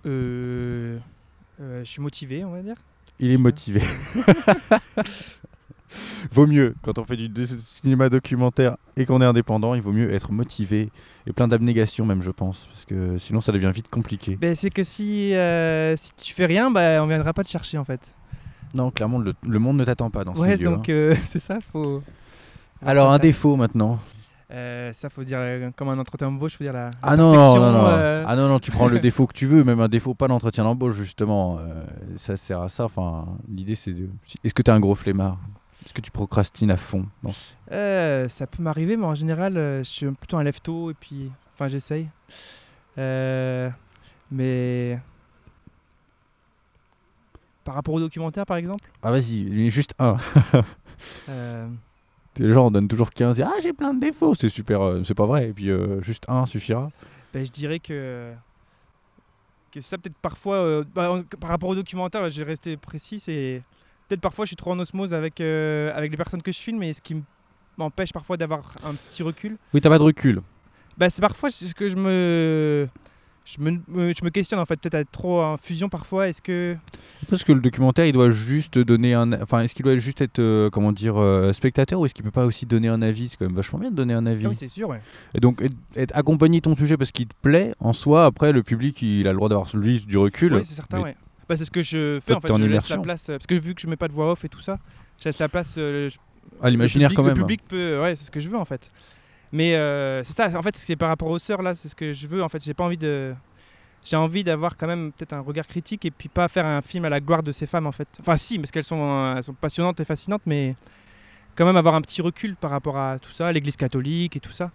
[0.06, 0.98] Euh,
[1.60, 2.76] je suis motivé, on va dire.
[3.18, 3.80] Il est motivé.
[6.32, 10.12] vaut mieux, quand on fait du cinéma documentaire et qu'on est indépendant, il vaut mieux
[10.12, 10.90] être motivé
[11.26, 14.36] et plein d'abnégation même, je pense, parce que sinon ça devient vite compliqué.
[14.36, 17.78] Ben, c'est que si, euh, si tu fais rien, bah, on viendra pas te chercher
[17.78, 18.00] en fait.
[18.72, 20.70] Non, clairement, le, le monde ne t'attend pas dans ce Ouais, milieu.
[20.70, 20.92] donc hein.
[20.92, 22.02] euh, c'est ça, faut.
[22.84, 23.98] Alors, un défaut maintenant.
[24.52, 26.86] Euh, ça, faut dire, euh, comme un entretien d'embauche, faut dire la.
[26.86, 27.86] la Ah non, non, non, non.
[27.88, 30.26] euh, Ah non, non, tu prends le défaut que tu veux, même un défaut, pas
[30.28, 31.58] d'entretien d'embauche, justement.
[31.58, 31.84] Euh,
[32.16, 32.84] ça sert à ça.
[32.86, 34.08] Enfin, l'idée, c'est de.
[34.42, 35.38] Est-ce que tu es un gros flemmard?
[35.84, 37.06] Est-ce que tu procrastines à fond?
[37.70, 41.30] Euh, ça peut m'arriver, mais en général, je suis plutôt un lève-tôt et puis.
[41.54, 42.08] Enfin, j'essaye.
[44.30, 44.98] Mais.
[47.64, 50.16] Par rapport au documentaire, par exemple, Ah, vas-y, juste un.
[52.40, 53.40] Les gens en donnent toujours 15.
[53.42, 54.34] Ah, j'ai plein de défauts.
[54.34, 54.80] C'est super.
[54.82, 55.48] euh, c'est pas vrai.
[55.50, 56.90] Et puis, euh, juste un suffira.
[57.34, 58.32] ben, je dirais que.
[59.72, 60.56] Que ça, peut-être parfois.
[60.56, 63.62] euh, bah, en- par rapport au documentaire, j'ai resté précis, c'est.
[64.08, 66.82] Peut-être parfois, je suis trop en osmose avec, euh, avec les personnes que je filme,
[66.82, 67.22] et ce qui m-
[67.78, 69.56] m'empêche parfois d'avoir un petit recul.
[69.72, 70.40] Oui, t'as pas de recul.
[70.98, 72.88] Bah, c'est parfois ce que je me.
[73.46, 76.28] Je me, je me questionne en fait, peut-être être trop en fusion parfois.
[76.28, 76.76] Est-ce que.
[77.28, 79.32] Parce que le documentaire, il doit juste donner un.
[79.42, 82.30] Enfin, est-ce qu'il doit juste être, euh, comment dire, euh, spectateur ou est-ce qu'il peut
[82.30, 83.28] pas aussi donner un avis?
[83.30, 84.44] C'est quand même vachement bien de donner un avis.
[84.46, 85.00] Ah oui, c'est sûr, ouais.
[85.34, 85.62] Et donc,
[85.96, 89.30] être, accompagner ton sujet parce qu'il te plaît, en soi, après, le public, il a
[89.32, 90.54] le droit d'avoir lui du recul.
[90.54, 91.16] Oui, c'est certain, ouais.
[91.48, 92.48] Bah, c'est ce que je fais en fait.
[92.56, 93.28] je laisse la place.
[93.30, 94.78] euh, Parce que vu que je mets pas de voix off et tout ça,
[95.18, 95.74] je laisse la place.
[95.78, 96.18] euh, je-
[96.62, 97.34] À l'imaginaire, quand même.
[97.36, 98.00] Le public peut.
[98.00, 98.92] Ouais, c'est ce que je veux en fait.
[99.52, 102.12] Mais euh, c'est ça, en fait, c'est par rapport aux sœurs là, c'est ce que
[102.12, 102.42] je veux.
[102.42, 103.34] En fait, j'ai pas envie de.
[104.04, 107.04] J'ai envie d'avoir quand même peut-être un regard critique et puis pas faire un film
[107.04, 108.08] à la gloire de ces femmes en fait.
[108.20, 110.74] Enfin, si, parce qu'elles sont, elles sont passionnantes et fascinantes, mais
[111.54, 114.52] quand même avoir un petit recul par rapport à tout ça, l'église catholique et tout
[114.52, 114.70] ça.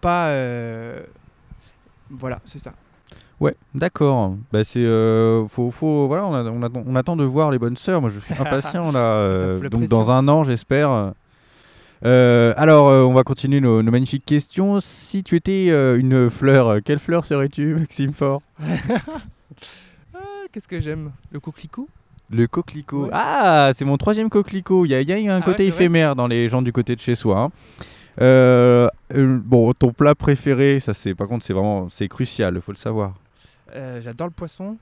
[0.00, 0.28] Pas.
[0.28, 1.02] euh,
[2.10, 2.72] Voilà, c'est ça.
[3.40, 4.36] Ouais, d'accord.
[4.52, 4.78] Bah, c'est.
[4.84, 8.00] euh, faut, faut, voilà, on, a- on attend, on attend de voir les bonnes sœurs.
[8.00, 9.00] Moi, je suis impatient, là.
[9.00, 11.12] euh, donc, dans un an, j'espère.
[12.04, 14.80] Euh, alors, euh, on va continuer nos, nos magnifiques questions.
[14.80, 18.42] Si tu étais euh, une fleur, quelle fleur serais-tu, Maxime Fort
[20.14, 20.18] Ah,
[20.50, 21.12] Qu'est-ce que j'aime?
[21.30, 21.88] Le coquelicot?
[22.30, 23.04] Le coquelicot.
[23.04, 23.10] Ouais.
[23.12, 24.84] Ah, c'est mon troisième coquelicot.
[24.86, 26.72] Il y a, il y a un Ah côté ouais, éphémère dans les gens du
[26.72, 27.50] côté de chez soi.
[28.18, 28.88] hein.
[29.14, 32.78] Bon, ton plat préféré, ça c'est par contre c'est vraiment c'est crucial, il faut le
[32.78, 33.14] savoir.
[34.00, 34.76] J'adore le poisson.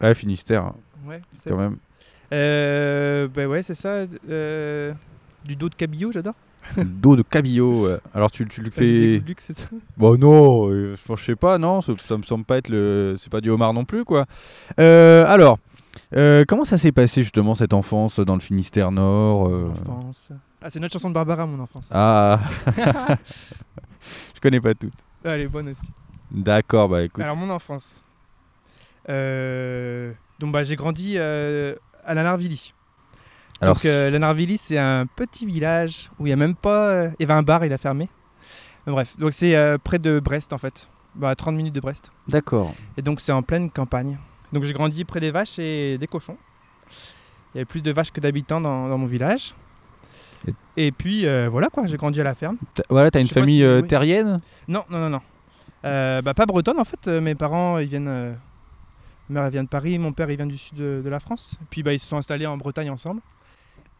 [0.00, 0.74] Ouais, Finistère, hein,
[1.06, 1.76] Ouais, quand même.
[2.30, 4.06] Bah ouais, c'est ça.
[5.46, 6.34] Du dos de cabillaud, j'adore.
[6.76, 7.88] Dos de cabillaud.
[8.12, 9.22] Alors tu, tu le fais.
[9.24, 9.66] luxe, c'est ça.
[9.96, 13.30] Bon non, euh, je sais pas, non, ça, ça me semble pas être le, c'est
[13.30, 14.26] pas du homard non plus quoi.
[14.80, 15.58] Euh, alors,
[16.14, 20.28] euh, comment ça s'est passé justement cette enfance dans le Finistère Nord euh, enfance.
[20.60, 21.88] Ah, c'est notre chanson de Barbara, mon enfance.
[21.92, 22.40] Ah,
[24.34, 24.92] je connais pas toutes.
[25.24, 25.88] Ah, elle est bonne aussi.
[26.30, 27.22] D'accord, bah écoute.
[27.22, 28.02] Alors, mon enfance.
[29.06, 32.72] Donc, bah, j'ai grandi à la Narvilly.
[33.60, 36.88] Alors, donc, euh, la Narvilly, c'est un petit village où il y a même pas.
[36.88, 38.08] euh, il y avait un bar, il a fermé.
[38.86, 40.88] Bref, donc c'est euh, près de Brest en fait.
[41.14, 42.10] Bah, à 30 minutes de Brest.
[42.28, 42.74] d'accord.
[42.98, 44.18] Et donc, c'est en pleine campagne.
[44.52, 46.36] Donc, j'ai grandi près des vaches et des cochons.
[47.54, 49.54] Il y avait plus de vaches que d'habitants dans, dans mon village.
[50.46, 52.58] Et- Et puis, euh, voilà quoi, j'ai grandi à la ferme.
[52.90, 53.86] Voilà, t'as une famille si- oui.
[53.86, 54.36] terrienne?
[54.68, 55.20] Non, non, non, non.
[56.22, 57.06] Bah, pas bretonne en fait.
[57.08, 58.36] Mes parents, ils viennent.
[59.30, 59.98] Ma mère, elle vient de Paris.
[59.98, 61.56] Mon père, il vient du sud de, de la France.
[61.70, 63.22] Puis, bah, ils se sont installés en Bretagne ensemble.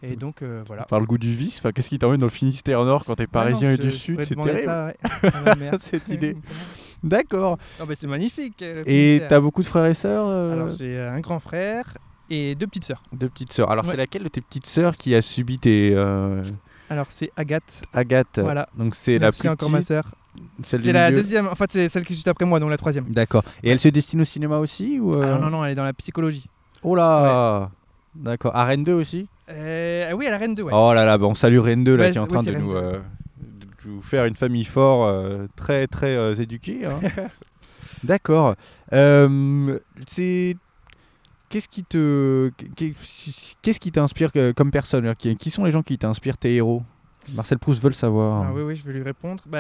[0.03, 0.85] Et donc, euh, voilà.
[0.85, 3.27] Par le goût du vice, enfin, qu'est-ce qui t'emmène dans le Finistère Nord quand t'es
[3.27, 4.23] parisien Ouais, et non, du Sud?
[4.25, 4.63] C'est terrible.
[4.65, 5.75] ça, ouais, mère.
[5.79, 6.37] Cette idée.
[7.03, 7.59] D'accord.
[7.79, 8.61] Bah, c'est magnifique.
[8.63, 11.97] euh, Et t'as beaucoup de frères et sœurs euh, Alors, j'ai un grand frère
[12.29, 13.03] et deux petites sœurs.
[13.13, 13.71] Deux petites sœurs.
[13.71, 13.97] Alors, c'est Ouais.
[13.97, 15.93] laquelle de tes petites sœurs qui a subi tes.
[15.95, 16.43] euh,
[16.91, 17.83] Alors, c'est Agathe.
[17.93, 18.39] Agathe.
[18.41, 18.69] Voilà.
[18.77, 20.05] Donc, c'est la plus encore ma sœur.
[20.63, 21.23] C'est la milieu.
[21.23, 21.47] deuxième.
[21.49, 23.05] En fait, c'est celle qui est juste après moi, donc la troisième.
[23.07, 23.43] D'accord.
[23.63, 25.77] Et elle se destine au cinéma aussi ou euh, Ah, non, non, non, elle est
[25.77, 26.47] dans la psychologie.
[26.83, 27.71] Oh là
[28.15, 28.55] D'accord.
[28.55, 29.27] À Rennes 2 aussi?
[29.49, 30.73] Euh, ah oui, à la Reine 2, ouais.
[30.75, 32.47] Oh là là, bah, on salue Rennes 2 là, Ouais, qui est en train oui,
[32.47, 32.87] de c'est nous, Rennes 2.
[32.97, 33.01] euh,
[33.85, 36.85] de nous faire une famille fort, euh, très très euh, éduquée.
[36.87, 36.99] hein.
[38.05, 38.57] D'accord.
[40.07, 40.57] C'est
[41.49, 42.95] qu'est-ce qui te qu'est-
[43.63, 45.15] qu'est-ce qui t'inspire comme personne?
[45.17, 46.83] Qui, qui sont les gens qui t'inspirent tes héros?
[47.35, 48.45] Marcel Proust veut le savoir.
[48.49, 49.43] Ah oui, oui, je vais lui répondre.
[49.47, 49.59] Bah,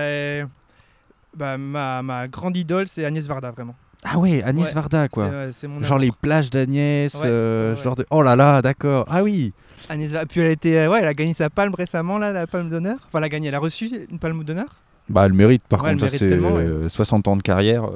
[1.36, 3.74] bah, ma, ma grande idole, c'est Agnès Varda, vraiment.
[4.08, 5.28] Ah ouais, Agnès Ouais, Varda quoi.
[5.68, 9.04] Mon Genre les plages d'Agnès, Ouais, euh, genre de oh là là, d'accord.
[9.10, 9.52] Ah oui.
[9.88, 10.26] Agnès Varda.
[10.26, 12.68] Puis elle a été, euh, ouais, elle a gagné sa palme récemment là, la palme
[12.70, 12.96] d'honneur.
[13.08, 14.68] Enfin, elle a gagné, elle a reçu une palme d'honneur.
[15.08, 17.84] Bah elle mérite par contre, c'est euh, 60 ans de carrière.
[17.84, 17.90] euh,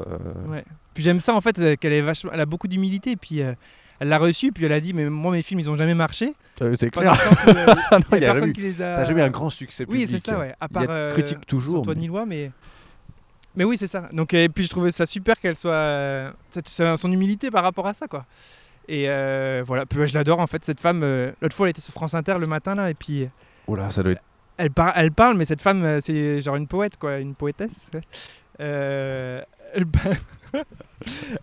[0.48, 0.64] Ouais.
[0.94, 3.16] Puis j'aime ça en fait, euh, qu'elle est vachement, elle a beaucoup d'humilité.
[3.16, 5.94] Puis elle l'a reçu, puis elle a dit, mais moi mes films ils ont jamais
[5.94, 6.34] marché.
[6.76, 7.12] c'est clair.
[7.46, 7.54] où, euh,
[7.92, 8.94] non, y a il y a personne jamais- qui les a.
[8.94, 10.54] Ça n'a jamais eu un grand succès Oui, c'est ça, ouais.
[10.60, 11.80] À Il y a part de euh, critiques toujours.
[11.80, 12.50] Antoine mais- Nilois, mais.
[13.56, 14.08] Mais oui, c'est ça.
[14.12, 15.72] Donc, et puis je trouvais ça super qu'elle soit.
[15.72, 18.24] euh, cette- son humilité par rapport à ça, quoi.
[18.88, 21.02] Et euh, voilà, puis ouais, je l'adore en fait, cette femme.
[21.02, 23.28] euh, L'autre fois, elle était sur France Inter le matin, là, et puis
[23.84, 24.22] là, ça doit être.
[24.56, 27.90] elle, par- elle parle, mais cette femme, c'est genre une poète, quoi, une poétesse.
[28.60, 29.42] Euh,
[29.74, 29.86] elle,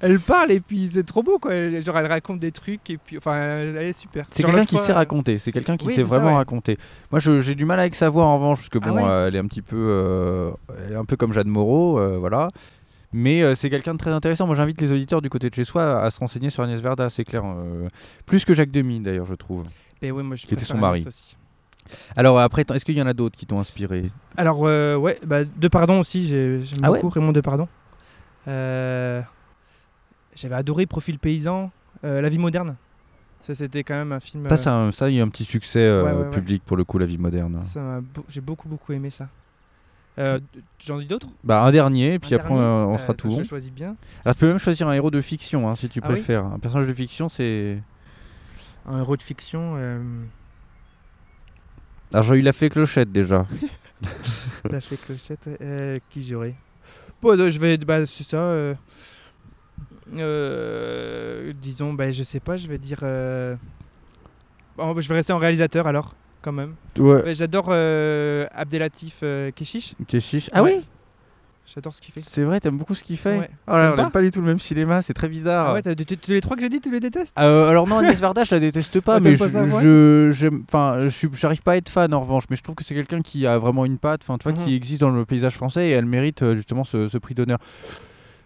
[0.02, 1.54] elle parle et puis c'est trop beau quoi.
[1.54, 4.26] Elle- Genre elle raconte des trucs et puis enfin elle est super.
[4.30, 6.36] C'est quelqu'un qui fois, sait raconter, c'est quelqu'un qui Oui, sait ça, vraiment ouais.
[6.36, 6.78] raconter.
[7.12, 9.28] Moi j'ai du mal avec sa voix en revanche, parce que Ah bon, ouais euh,
[9.28, 10.52] elle est un petit peu, euh,
[10.96, 12.50] un peu comme Jeanne Moreau, euh, voilà.
[13.14, 14.46] Mais c'est quelqu'un de très intéressant.
[14.48, 17.10] Moi j'invite les auditeurs du côté de chez soi à se renseigner sur Agnès Verda,
[17.10, 17.44] c'est clair.
[18.26, 19.64] plus que Jacques Demy d'ailleurs, je trouve.
[20.02, 21.06] Et ouais, moi, je Qui était son mari.
[22.16, 24.12] Alors après, est-ce qu'il y en a d'autres qui t'ont inspiré?
[24.36, 27.00] Alors ouais, bah, De Pardon aussi, j'ai- j'aime Ah ouais?
[27.02, 27.68] beaucoup Raymond De Pardon.
[28.48, 29.22] Euh,
[30.36, 31.72] J'avais adoré Profil paysan,
[32.04, 32.76] euh, La vie moderne.
[33.42, 34.48] Ça c'était quand même un film.
[34.56, 36.30] Ça, euh, un- ça, il y a un petit succès Ouais, ouais, ouais.
[36.30, 37.64] public pour le coup, la vie moderne.
[38.30, 39.30] j'ai beaucoup beaucoup aimé ça.
[40.20, 40.40] Euh,
[40.80, 41.28] J'en dis d'autres?
[41.44, 43.32] Bah un dernier, et puis Un après dernier on, Euh, attends, tout.
[43.38, 43.96] Je choisis bien.
[44.26, 46.46] Alors tu peux même choisir un héros de fiction hein, si tu Ah oui préfères.
[46.46, 47.80] Un personnage de fiction, c'est.
[48.88, 49.76] Un héros de fiction.
[52.14, 53.46] Alors j'ai eu la flé clochette déjà.
[54.70, 55.58] La fée clochette, ouais.
[55.62, 56.54] Euh, qui j'aurais?
[57.22, 57.78] Bon, je vais.
[57.78, 58.38] Bah, c'est ça.
[58.38, 58.74] euh,
[60.16, 63.00] euh, disons, bah, je sais pas, je vais dire.
[63.04, 63.56] euh,
[64.78, 66.76] bon, je vais rester en réalisateur alors, quand même.
[66.98, 67.34] Ouais.
[67.34, 69.24] J'adore Abdelatif
[69.56, 69.96] Keshish.
[70.08, 70.50] Keshish.
[70.54, 70.82] Ah oui?
[71.74, 72.22] J'adore ce qu'il fait.
[72.22, 73.50] C'est vrai, t'aimes beaucoup ce qu'il fait Ouais.
[73.68, 75.68] Oh là, on pas n'aime pas du tout le même cinéma, c'est très bizarre.
[75.68, 77.38] Ah ouais, tu- les trois que j'ai dit, tu les détestes?
[77.38, 79.82] Euh, alors non, Agnès Varda, je la déteste pas, Ah, mais pas je, sa voix
[79.82, 82.76] je, j'aime- enfin, je suis- j'arrive pas à être fan en revanche, mais je trouve
[82.76, 84.66] que c'est quelqu'un qui a vraiment une patte, enfin, tu vois, Mhm.
[84.66, 87.60] qui existe dans le paysage français et elle mérite euh, justement ce, ce prix d'honneur.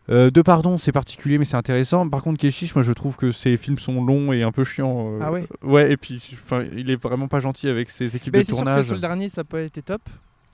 [0.09, 2.09] Euh, de pardon, c'est particulier, mais c'est intéressant.
[2.09, 5.11] Par contre, Keshish, moi, je trouve que ses films sont longs et un peu chiants.
[5.13, 5.45] euh, Ah ouais?
[5.61, 8.53] Ouais, et puis, enfin, il est vraiment pas gentil avec ses équipes Mais de c'est
[8.53, 8.85] sûr que tournage.
[8.87, 10.01] sur le dernier, ça n'a pas été top.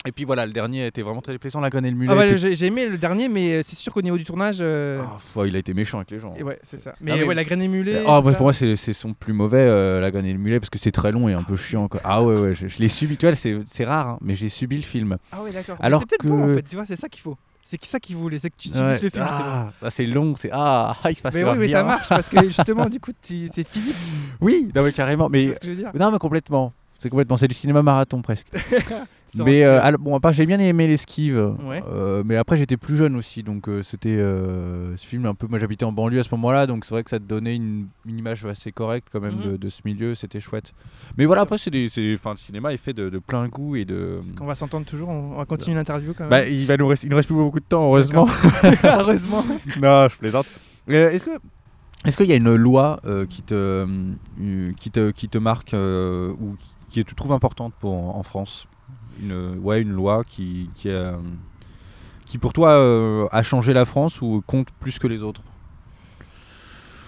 [0.06, 2.12] Et puis voilà, le dernier était vraiment très déplaisant, la Grenelle Mulet.
[2.14, 4.58] Ah ouais, était- j'ai aimé le dernier, mais euh, c'est sûr qu'au niveau du tournage.
[4.62, 6.34] euh, Ah, il a été méchant avec les gens.
[6.38, 6.94] et ouais, c'est ça.
[7.02, 8.02] Mais, Ah, mais- ouais, la graine émulée.
[8.06, 10.78] Oh, moi, ça- pour moi, c'est son plus mauvais, euh, la Grenelle Mulet, parce que
[10.80, 11.88] c'est très long et un peu chiant.
[11.90, 12.00] quoi.
[12.04, 13.18] Ah ouais, ouais, je, je l'ai subi.
[13.18, 15.18] Tu vois, c'est rare, hein, mais j'ai subi le film.
[15.32, 15.76] Ah ouais, d'accord.
[15.80, 17.36] Alors peut-être bon en que- fait, tu vois, c'est ça qu'il faut.
[17.64, 19.00] C'est ça qu'il voulait, c'est que tu subisses Ouais.
[19.04, 19.26] le film.
[19.28, 22.30] Ah, ah, c'est long, c'est ah, il se passe Mais oui, mais ça marche parce
[22.30, 23.96] que justement, du coup, c'est physique.
[24.40, 25.28] Oui, non, mais carrément.
[25.30, 25.92] Mais ce que je veux dire?
[26.00, 26.72] non, mais complètement.
[27.00, 27.38] C'est complètement.
[27.38, 28.48] C'est du cinéma marathon presque.
[29.36, 31.54] Mais euh, alors, bon, à part, j'ai bien aimé l'esquive.
[31.66, 31.84] Ouais.
[31.92, 35.48] Euh, mais après, j'étais plus jeune aussi, donc euh, c'était euh, ce film un peu.
[35.48, 37.88] Moi, j'habitais en banlieue à ce moment-là, donc c'est vrai que ça te donnait une,
[38.06, 39.52] une image assez correcte quand même Mhm.
[39.52, 40.16] de, de ce milieu.
[40.16, 40.72] C'était chouette.
[41.18, 43.76] Mais voilà, après, c'est des, c'est- enfin, le cinéma est fait de, de plein goût
[43.76, 44.14] et de.
[44.16, 46.30] Parce qu'on va s'entendre toujours, on on va continuer l'interview quand même.
[46.30, 48.30] Bah, il va nous rester, il nous reste plus beaucoup de temps, heureusement.
[48.86, 49.44] Heureusement.
[49.82, 50.48] non, je plaisante.
[50.88, 51.32] Est-ce que
[52.06, 55.74] est-ce qu'il y a une loi euh, qui te euh, qui te qui te marque
[55.74, 58.68] euh, ou qui, qui tu trouves importante pour en France
[59.22, 61.18] une ouais une loi qui qui, a-
[62.26, 65.42] qui pour toi euh, a changé la France ou compte plus que les autres?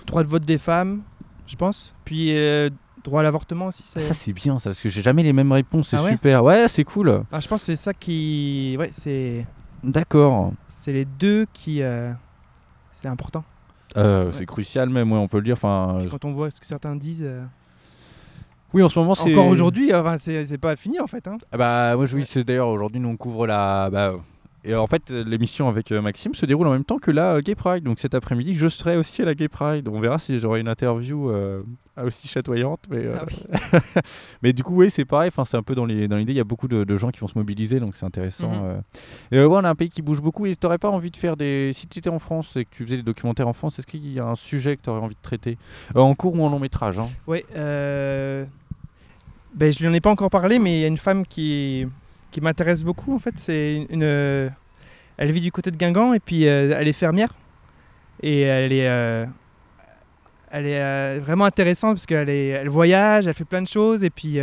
[0.05, 1.01] Droit de vote des femmes,
[1.45, 1.93] je pense.
[2.03, 2.69] Puis euh,
[3.03, 3.83] droit à l'avortement aussi.
[3.95, 6.11] Ah, Ça c'est bien ça parce que j'ai jamais les mêmes réponses, c'est Ah ouais?
[6.11, 6.43] super.
[6.43, 7.23] Ouais, c'est cool.
[7.31, 8.75] Ah, je pense que c'est ça qui.
[8.79, 9.45] Ouais, c'est
[9.83, 10.53] D'accord.
[10.67, 11.81] c'est les deux qui.
[11.83, 12.11] euh,
[13.01, 13.43] C'est important.
[13.95, 14.27] Ouais.
[14.31, 15.53] C'est crucial même, ouais, on peut le dire.
[15.53, 17.29] Enfin, Puis quand on voit ce que certains disent.
[18.69, 21.27] Euh, oui, en ce moment c'est Encore aujourd'hui, enfin, c'est pas fini en fait.
[21.27, 21.37] Hein.
[21.51, 24.13] Ah bah moi je- oui d'ailleurs aujourd'hui nous on couvre la bah,
[24.63, 27.41] et en fait l'émission avec euh, Maxime se déroule en même temps que la euh,
[27.41, 27.83] Gay Pride.
[27.83, 29.87] Donc cet après-midi je serai aussi à la Gay Pride.
[29.87, 31.61] On verra si j'aurai une interview euh,
[32.03, 33.79] aussi chatoyante mais euh, Ah oui.
[34.43, 35.29] mais du coup oui c'est pareil.
[35.29, 36.07] Enfin c'est un peu dans l'idée.
[36.09, 38.61] Il y a beaucoup de, de gens qui vont se mobiliser donc c'est intéressant Mhm.
[38.63, 38.81] euh.
[39.31, 40.45] Et, ouais, on a un pays qui bouge beaucoup.
[40.45, 42.83] Et t'aurais pas envie de faire des si tu étais en France et que tu
[42.85, 45.15] faisais des documentaires en France est-ce qu'il y a un sujet que tu aurais envie
[45.15, 45.57] de traiter?
[45.95, 47.07] En cours ou en long métrage hein?
[47.55, 48.45] Euh...
[49.55, 51.85] ben, je lui en ai pas encore parlé, mais il y a une femme qui,
[52.31, 53.33] qui m'intéresse beaucoup en fait.
[53.37, 54.49] C'est une, euh,
[55.17, 57.33] elle vit du côté de Guingamp et puis euh, elle est fermière
[58.21, 59.25] et elle est, euh,
[60.51, 64.09] elle est vraiment intéressante parce qu'elle est, elle voyage, elle fait plein de choses et
[64.09, 64.39] puis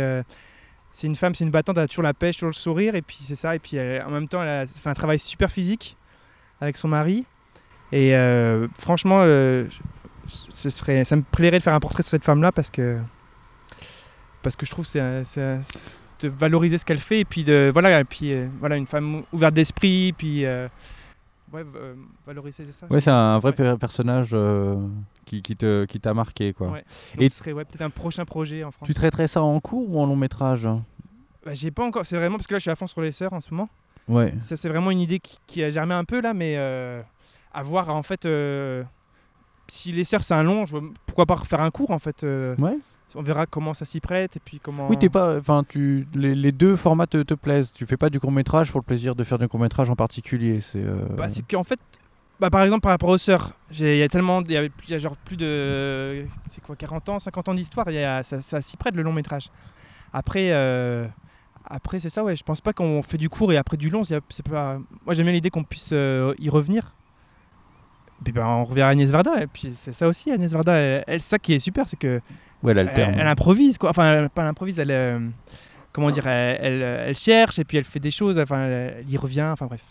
[0.91, 3.01] c'est une femme, c'est une battante, elle a toujours la pêche, toujours le sourire et
[3.01, 5.95] puis c'est ça et puis en même temps elle a fait un travail super physique
[6.59, 7.25] avec son mari
[7.91, 8.13] et
[8.77, 9.23] franchement
[10.27, 12.99] ce serait, ça me plairait de faire un portrait sur cette femme-là parce que
[14.41, 15.59] parce que je trouve que c'est,
[16.19, 19.23] de valoriser ce qu'elle fait et puis de voilà et puis euh, voilà une femme
[19.33, 20.67] ouverte d'esprit puis euh,
[21.53, 22.87] ouais euh, valoriser ça.
[22.89, 23.77] ouais c'est un vrai Ouais.
[23.77, 24.35] personnage
[25.25, 26.83] qui, qui te qui t'a marqué quoi Ouais.
[27.15, 28.87] Donc Et- ce serait peut-être un prochain projet en France.
[28.87, 30.67] Tu traiterais ça en cours ou en long métrage?
[31.45, 33.11] Bah, j'ai pas encore, c'est vraiment parce que là je suis à fond sur les
[33.11, 33.69] sœurs en ce moment.
[34.07, 34.33] Ouais.
[34.41, 37.89] Ça c'est vraiment une idée qui, qui a germé un peu là, mais à voir
[37.89, 38.27] en fait.
[39.69, 42.23] si les sœurs c'est un long, je vois- pourquoi pas refaire un cours en fait.
[42.23, 42.77] Ouais.
[43.15, 44.87] On verra comment ça s'y prête et puis comment.
[44.89, 45.37] Oui, t'es pas.
[45.39, 46.07] Enfin, tu.
[46.13, 47.71] Les, les deux formats te, te plaisent.
[47.73, 49.95] Tu fais pas du court métrage pour le plaisir de faire du court métrage en
[49.95, 50.61] particulier.
[50.61, 50.83] C'est.
[50.83, 51.79] euh, Bah, c'est qu'en fait,
[52.39, 54.71] bah, par exemple, par rapport aux sœurs, il y a tellement, il y a, il
[54.89, 57.87] y a genre plus de, c'est quoi, 40 ans, 50 ans d'histoire,
[58.23, 59.49] ça, ça s'y prête le long métrage.
[60.13, 61.07] Après, euh,
[61.65, 64.03] après c'est ça, ouais, je pense pas qu'on fait du court et après du long,
[64.03, 64.79] c'est pas.
[65.05, 66.93] Moi j'aime bien l'idée qu'on puisse euh, y revenir.
[68.21, 70.73] Et puis bah, on revient à Agnès Varda, et puis c'est ça aussi, Agnès Varda,
[70.73, 72.19] elle, elle- ça qui est super, c'est que
[72.63, 73.89] Ouais, elle, improvise, quoi.
[73.91, 74.91] Enfin, elle- pas elle improvise, elle.
[74.91, 75.19] euh,
[75.93, 79.17] comment dire, elle, elle, elle cherche, et puis elle fait des choses, enfin, elle, y
[79.17, 79.83] revient, enfin bref.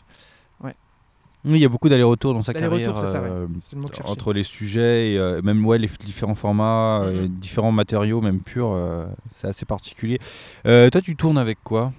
[1.49, 2.99] Oui, il y a beaucoup d'allers-retours dans sa carrière.
[2.99, 3.29] ça, ouais.
[3.31, 7.29] euh, le entre les sujets et euh, même ouais, les différents formats, euh, Mhm.
[7.29, 10.19] différents matériaux, même purs, euh, c'est assez particulier.
[10.67, 11.93] Euh, toi, tu tournes avec quoi?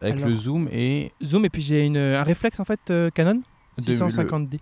[0.00, 3.42] Avec Alors- le zoom et Zoom, et puis j'ai un réflexe en fait euh, Canon,
[3.76, 4.60] De- 650D.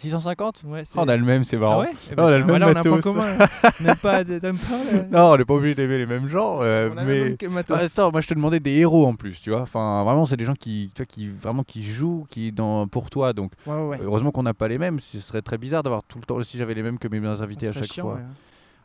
[0.00, 1.80] 650 Ouais, c'est- On a le même, c'est Ah marrant.
[1.82, 1.90] ouais?
[2.10, 3.02] Eh on a ben, le tiens, même voilà, on a un point matos.
[3.04, 3.46] commun.
[3.80, 6.90] N'aime pas, t'aimes pas le- Non, on n'est pas obligé d'aimer les mêmes genres, euh,
[6.92, 7.76] on a le mais même matos.
[7.80, 9.62] Ah, attends, moi je te demandais des héros en plus, tu vois.
[9.62, 13.10] Enfin, vraiment, c'est des gens qui, tu vois, qui vraiment qui jouent, qui dans pour
[13.10, 13.32] toi.
[13.32, 13.98] Donc, Ouais, ouais, ouais.
[14.02, 15.00] heureusement qu'on n'a pas les mêmes.
[15.00, 16.42] Ce serait très bizarre d'avoir tout le temps.
[16.42, 18.14] Si j'avais les mêmes que mes invités Ça à serait chaque chiant, fois.
[18.14, 18.20] ouais.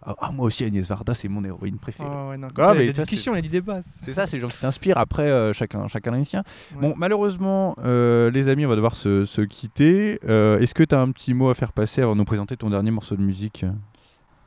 [0.03, 2.07] Ah, ah, moi aussi, Agnès Varda, c'est mon héroïne préférée.
[2.11, 3.81] Ah ouais, non, Ah, c'est mais la ça, discussion, il y a.
[4.03, 4.97] C'est ça, c'est les gens qui t'inspirent.
[4.99, 6.43] Après, euh, chacun, chacun les siens.
[6.75, 6.81] Ouais.
[6.81, 10.19] Bon, malheureusement, euh, les amis, on va devoir se, se quitter.
[10.27, 12.55] Euh, Est-ce que tu as un petit mot à faire passer avant de nous présenter
[12.55, 13.65] ton dernier morceau de musique?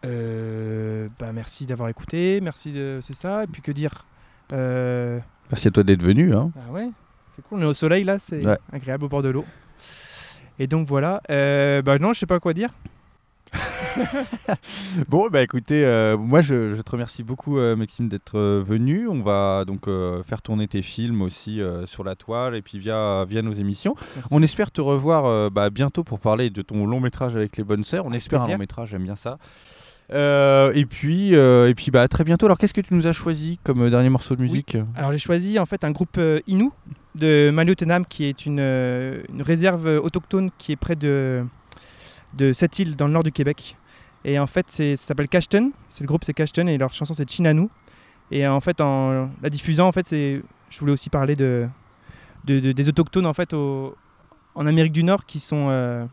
[0.05, 3.01] Euh, bah, merci d'avoir écouté, merci de.
[3.03, 4.05] C'est ça, et puis que dire?
[4.53, 5.19] Euh,
[5.51, 6.35] Merci à toi d'être venu.
[6.35, 6.53] Hein.
[6.57, 6.89] Ah ouais,
[7.35, 8.57] c'est cool, on est au soleil là, c'est Ouais.
[8.73, 9.45] agréable au bord de l'eau.
[10.61, 12.71] Et donc voilà, euh, bah non, je sais pas quoi dire.
[15.09, 19.09] Bon, bah écoutez, euh, moi je, je te remercie beaucoup, euh, Maxime, d'être euh, venu.
[19.09, 19.87] On va donc
[20.27, 23.95] faire tourner tes films aussi sur la toile et puis via, via nos émissions.
[24.17, 24.29] Merci.
[24.31, 27.85] On espère te revoir bah, bientôt pour parler de ton long métrage avec les bonnes
[27.85, 28.07] sœurs.
[28.07, 29.39] On espère un long métrage, j'aime bien ça.
[30.11, 32.47] Et puis, et puis bah, à très bientôt.
[32.47, 34.77] Alors, qu'est-ce que tu nous as choisi comme dernier morceau de musique?
[34.95, 36.71] Alors j'ai choisi en fait un groupe Innu
[37.15, 41.45] de Maliotenam qui est une, une réserve autochtone qui est près de,
[42.35, 43.77] de cette île dans le nord du Québec.
[44.25, 47.29] Et en fait ça s'appelle Cashton, c'est le groupe c'est Cashton et leur chanson c'est
[47.31, 47.69] Chinanu.
[48.31, 51.67] Et en fait en la diffusant en fait c'est je voulais aussi parler de,
[52.45, 53.97] de- de- des autochtones en fait au-
[54.55, 56.05] en Amérique du Nord qui sont euh,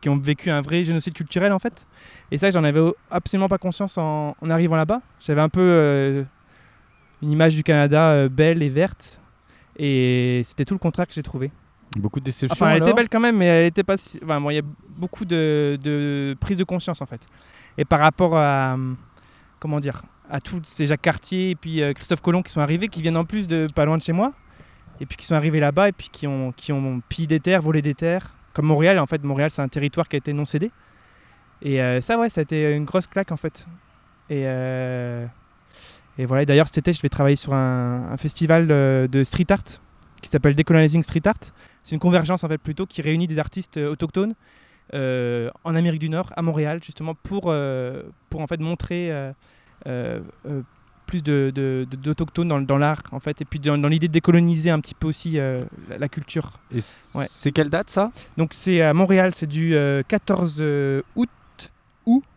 [0.00, 1.86] qui ont vécu un vrai génocide culturel en fait.
[2.30, 5.00] Et ça j'en avais absolument pas conscience en, en arrivant là-bas.
[5.20, 6.24] J'avais un peu euh,
[7.22, 9.20] une image du Canada euh, belle et verte.
[9.76, 11.50] Et c'était tout le contraire que j'ai trouvé.
[11.96, 12.52] Beaucoup de déceptions.
[12.52, 13.96] Enfin, elle était belle quand même, mais elle était pas.
[13.96, 14.62] si- Enfin, bon, il y a
[14.96, 17.20] beaucoup de, de prise de conscience en fait.
[17.78, 18.96] Et par rapport à hum,
[19.60, 22.88] comment dire, à tous ces Jacques Cartier et puis euh, Christophe Colomb qui sont arrivés,
[22.88, 24.32] qui viennent en plus de pas loin de chez moi,
[25.00, 27.60] et puis qui sont arrivés là-bas et puis qui ont qui ont pillé des terres,
[27.62, 28.98] volé des terres, comme Montréal.
[28.98, 30.70] En fait, Montréal c'est un territoire qui a été non cédé.
[31.62, 33.66] Et euh, ça, ouais, ça a été une grosse claque en fait.
[34.30, 35.26] Et euh,
[36.18, 36.44] et voilà.
[36.44, 39.62] D'ailleurs, cet été, je vais travailler sur un, un festival euh, de street art
[40.22, 41.34] qui s'appelle Decolonizing Street Art.
[41.84, 44.34] C'est une convergence en fait plutôt qui réunit des artistes euh, autochtones
[44.94, 49.12] euh, en Amérique du Nord, à Montréal, justement pour, euh, pour en fait montrer
[51.06, 54.08] plus de, de- de- d'autochtones dans, dans l'art en fait, et puis dans, dans l'idée
[54.08, 55.58] de décoloniser un petit peu aussi la,
[55.98, 56.58] la culture.
[56.74, 56.80] Et
[57.14, 57.26] Ouais.
[57.28, 58.10] C'est quelle date ça?
[58.38, 61.28] Donc c'est à Montréal, c'est du euh, 14 euh, août,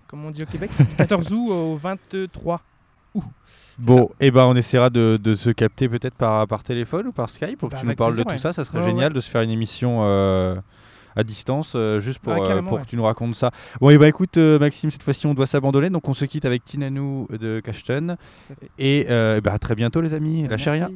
[0.07, 2.61] comme on dit au Québec, du 14 août au 23
[3.79, 7.29] Bon, et ben on essaiera de, de se capter peut-être par, par téléphone ou par
[7.29, 8.39] Skype pour que Bah, tu nous parles plaisir, de tout ouais.
[8.39, 8.51] ça.
[8.53, 9.15] Ça serait Ouais, génial ouais.
[9.15, 10.55] de se faire une émission euh,
[11.15, 13.51] à distance euh, juste pour, Ouais, euh, pour que tu nous racontes ça.
[13.79, 16.45] Bon, et bah écoute, euh, Maxime, cette fois-ci on doit s'abandonner donc on se quitte
[16.45, 18.17] avec Tinanou de Cashton.
[18.79, 20.47] Et euh, bah, à très bientôt, les amis.
[20.47, 20.89] Lâchez rien.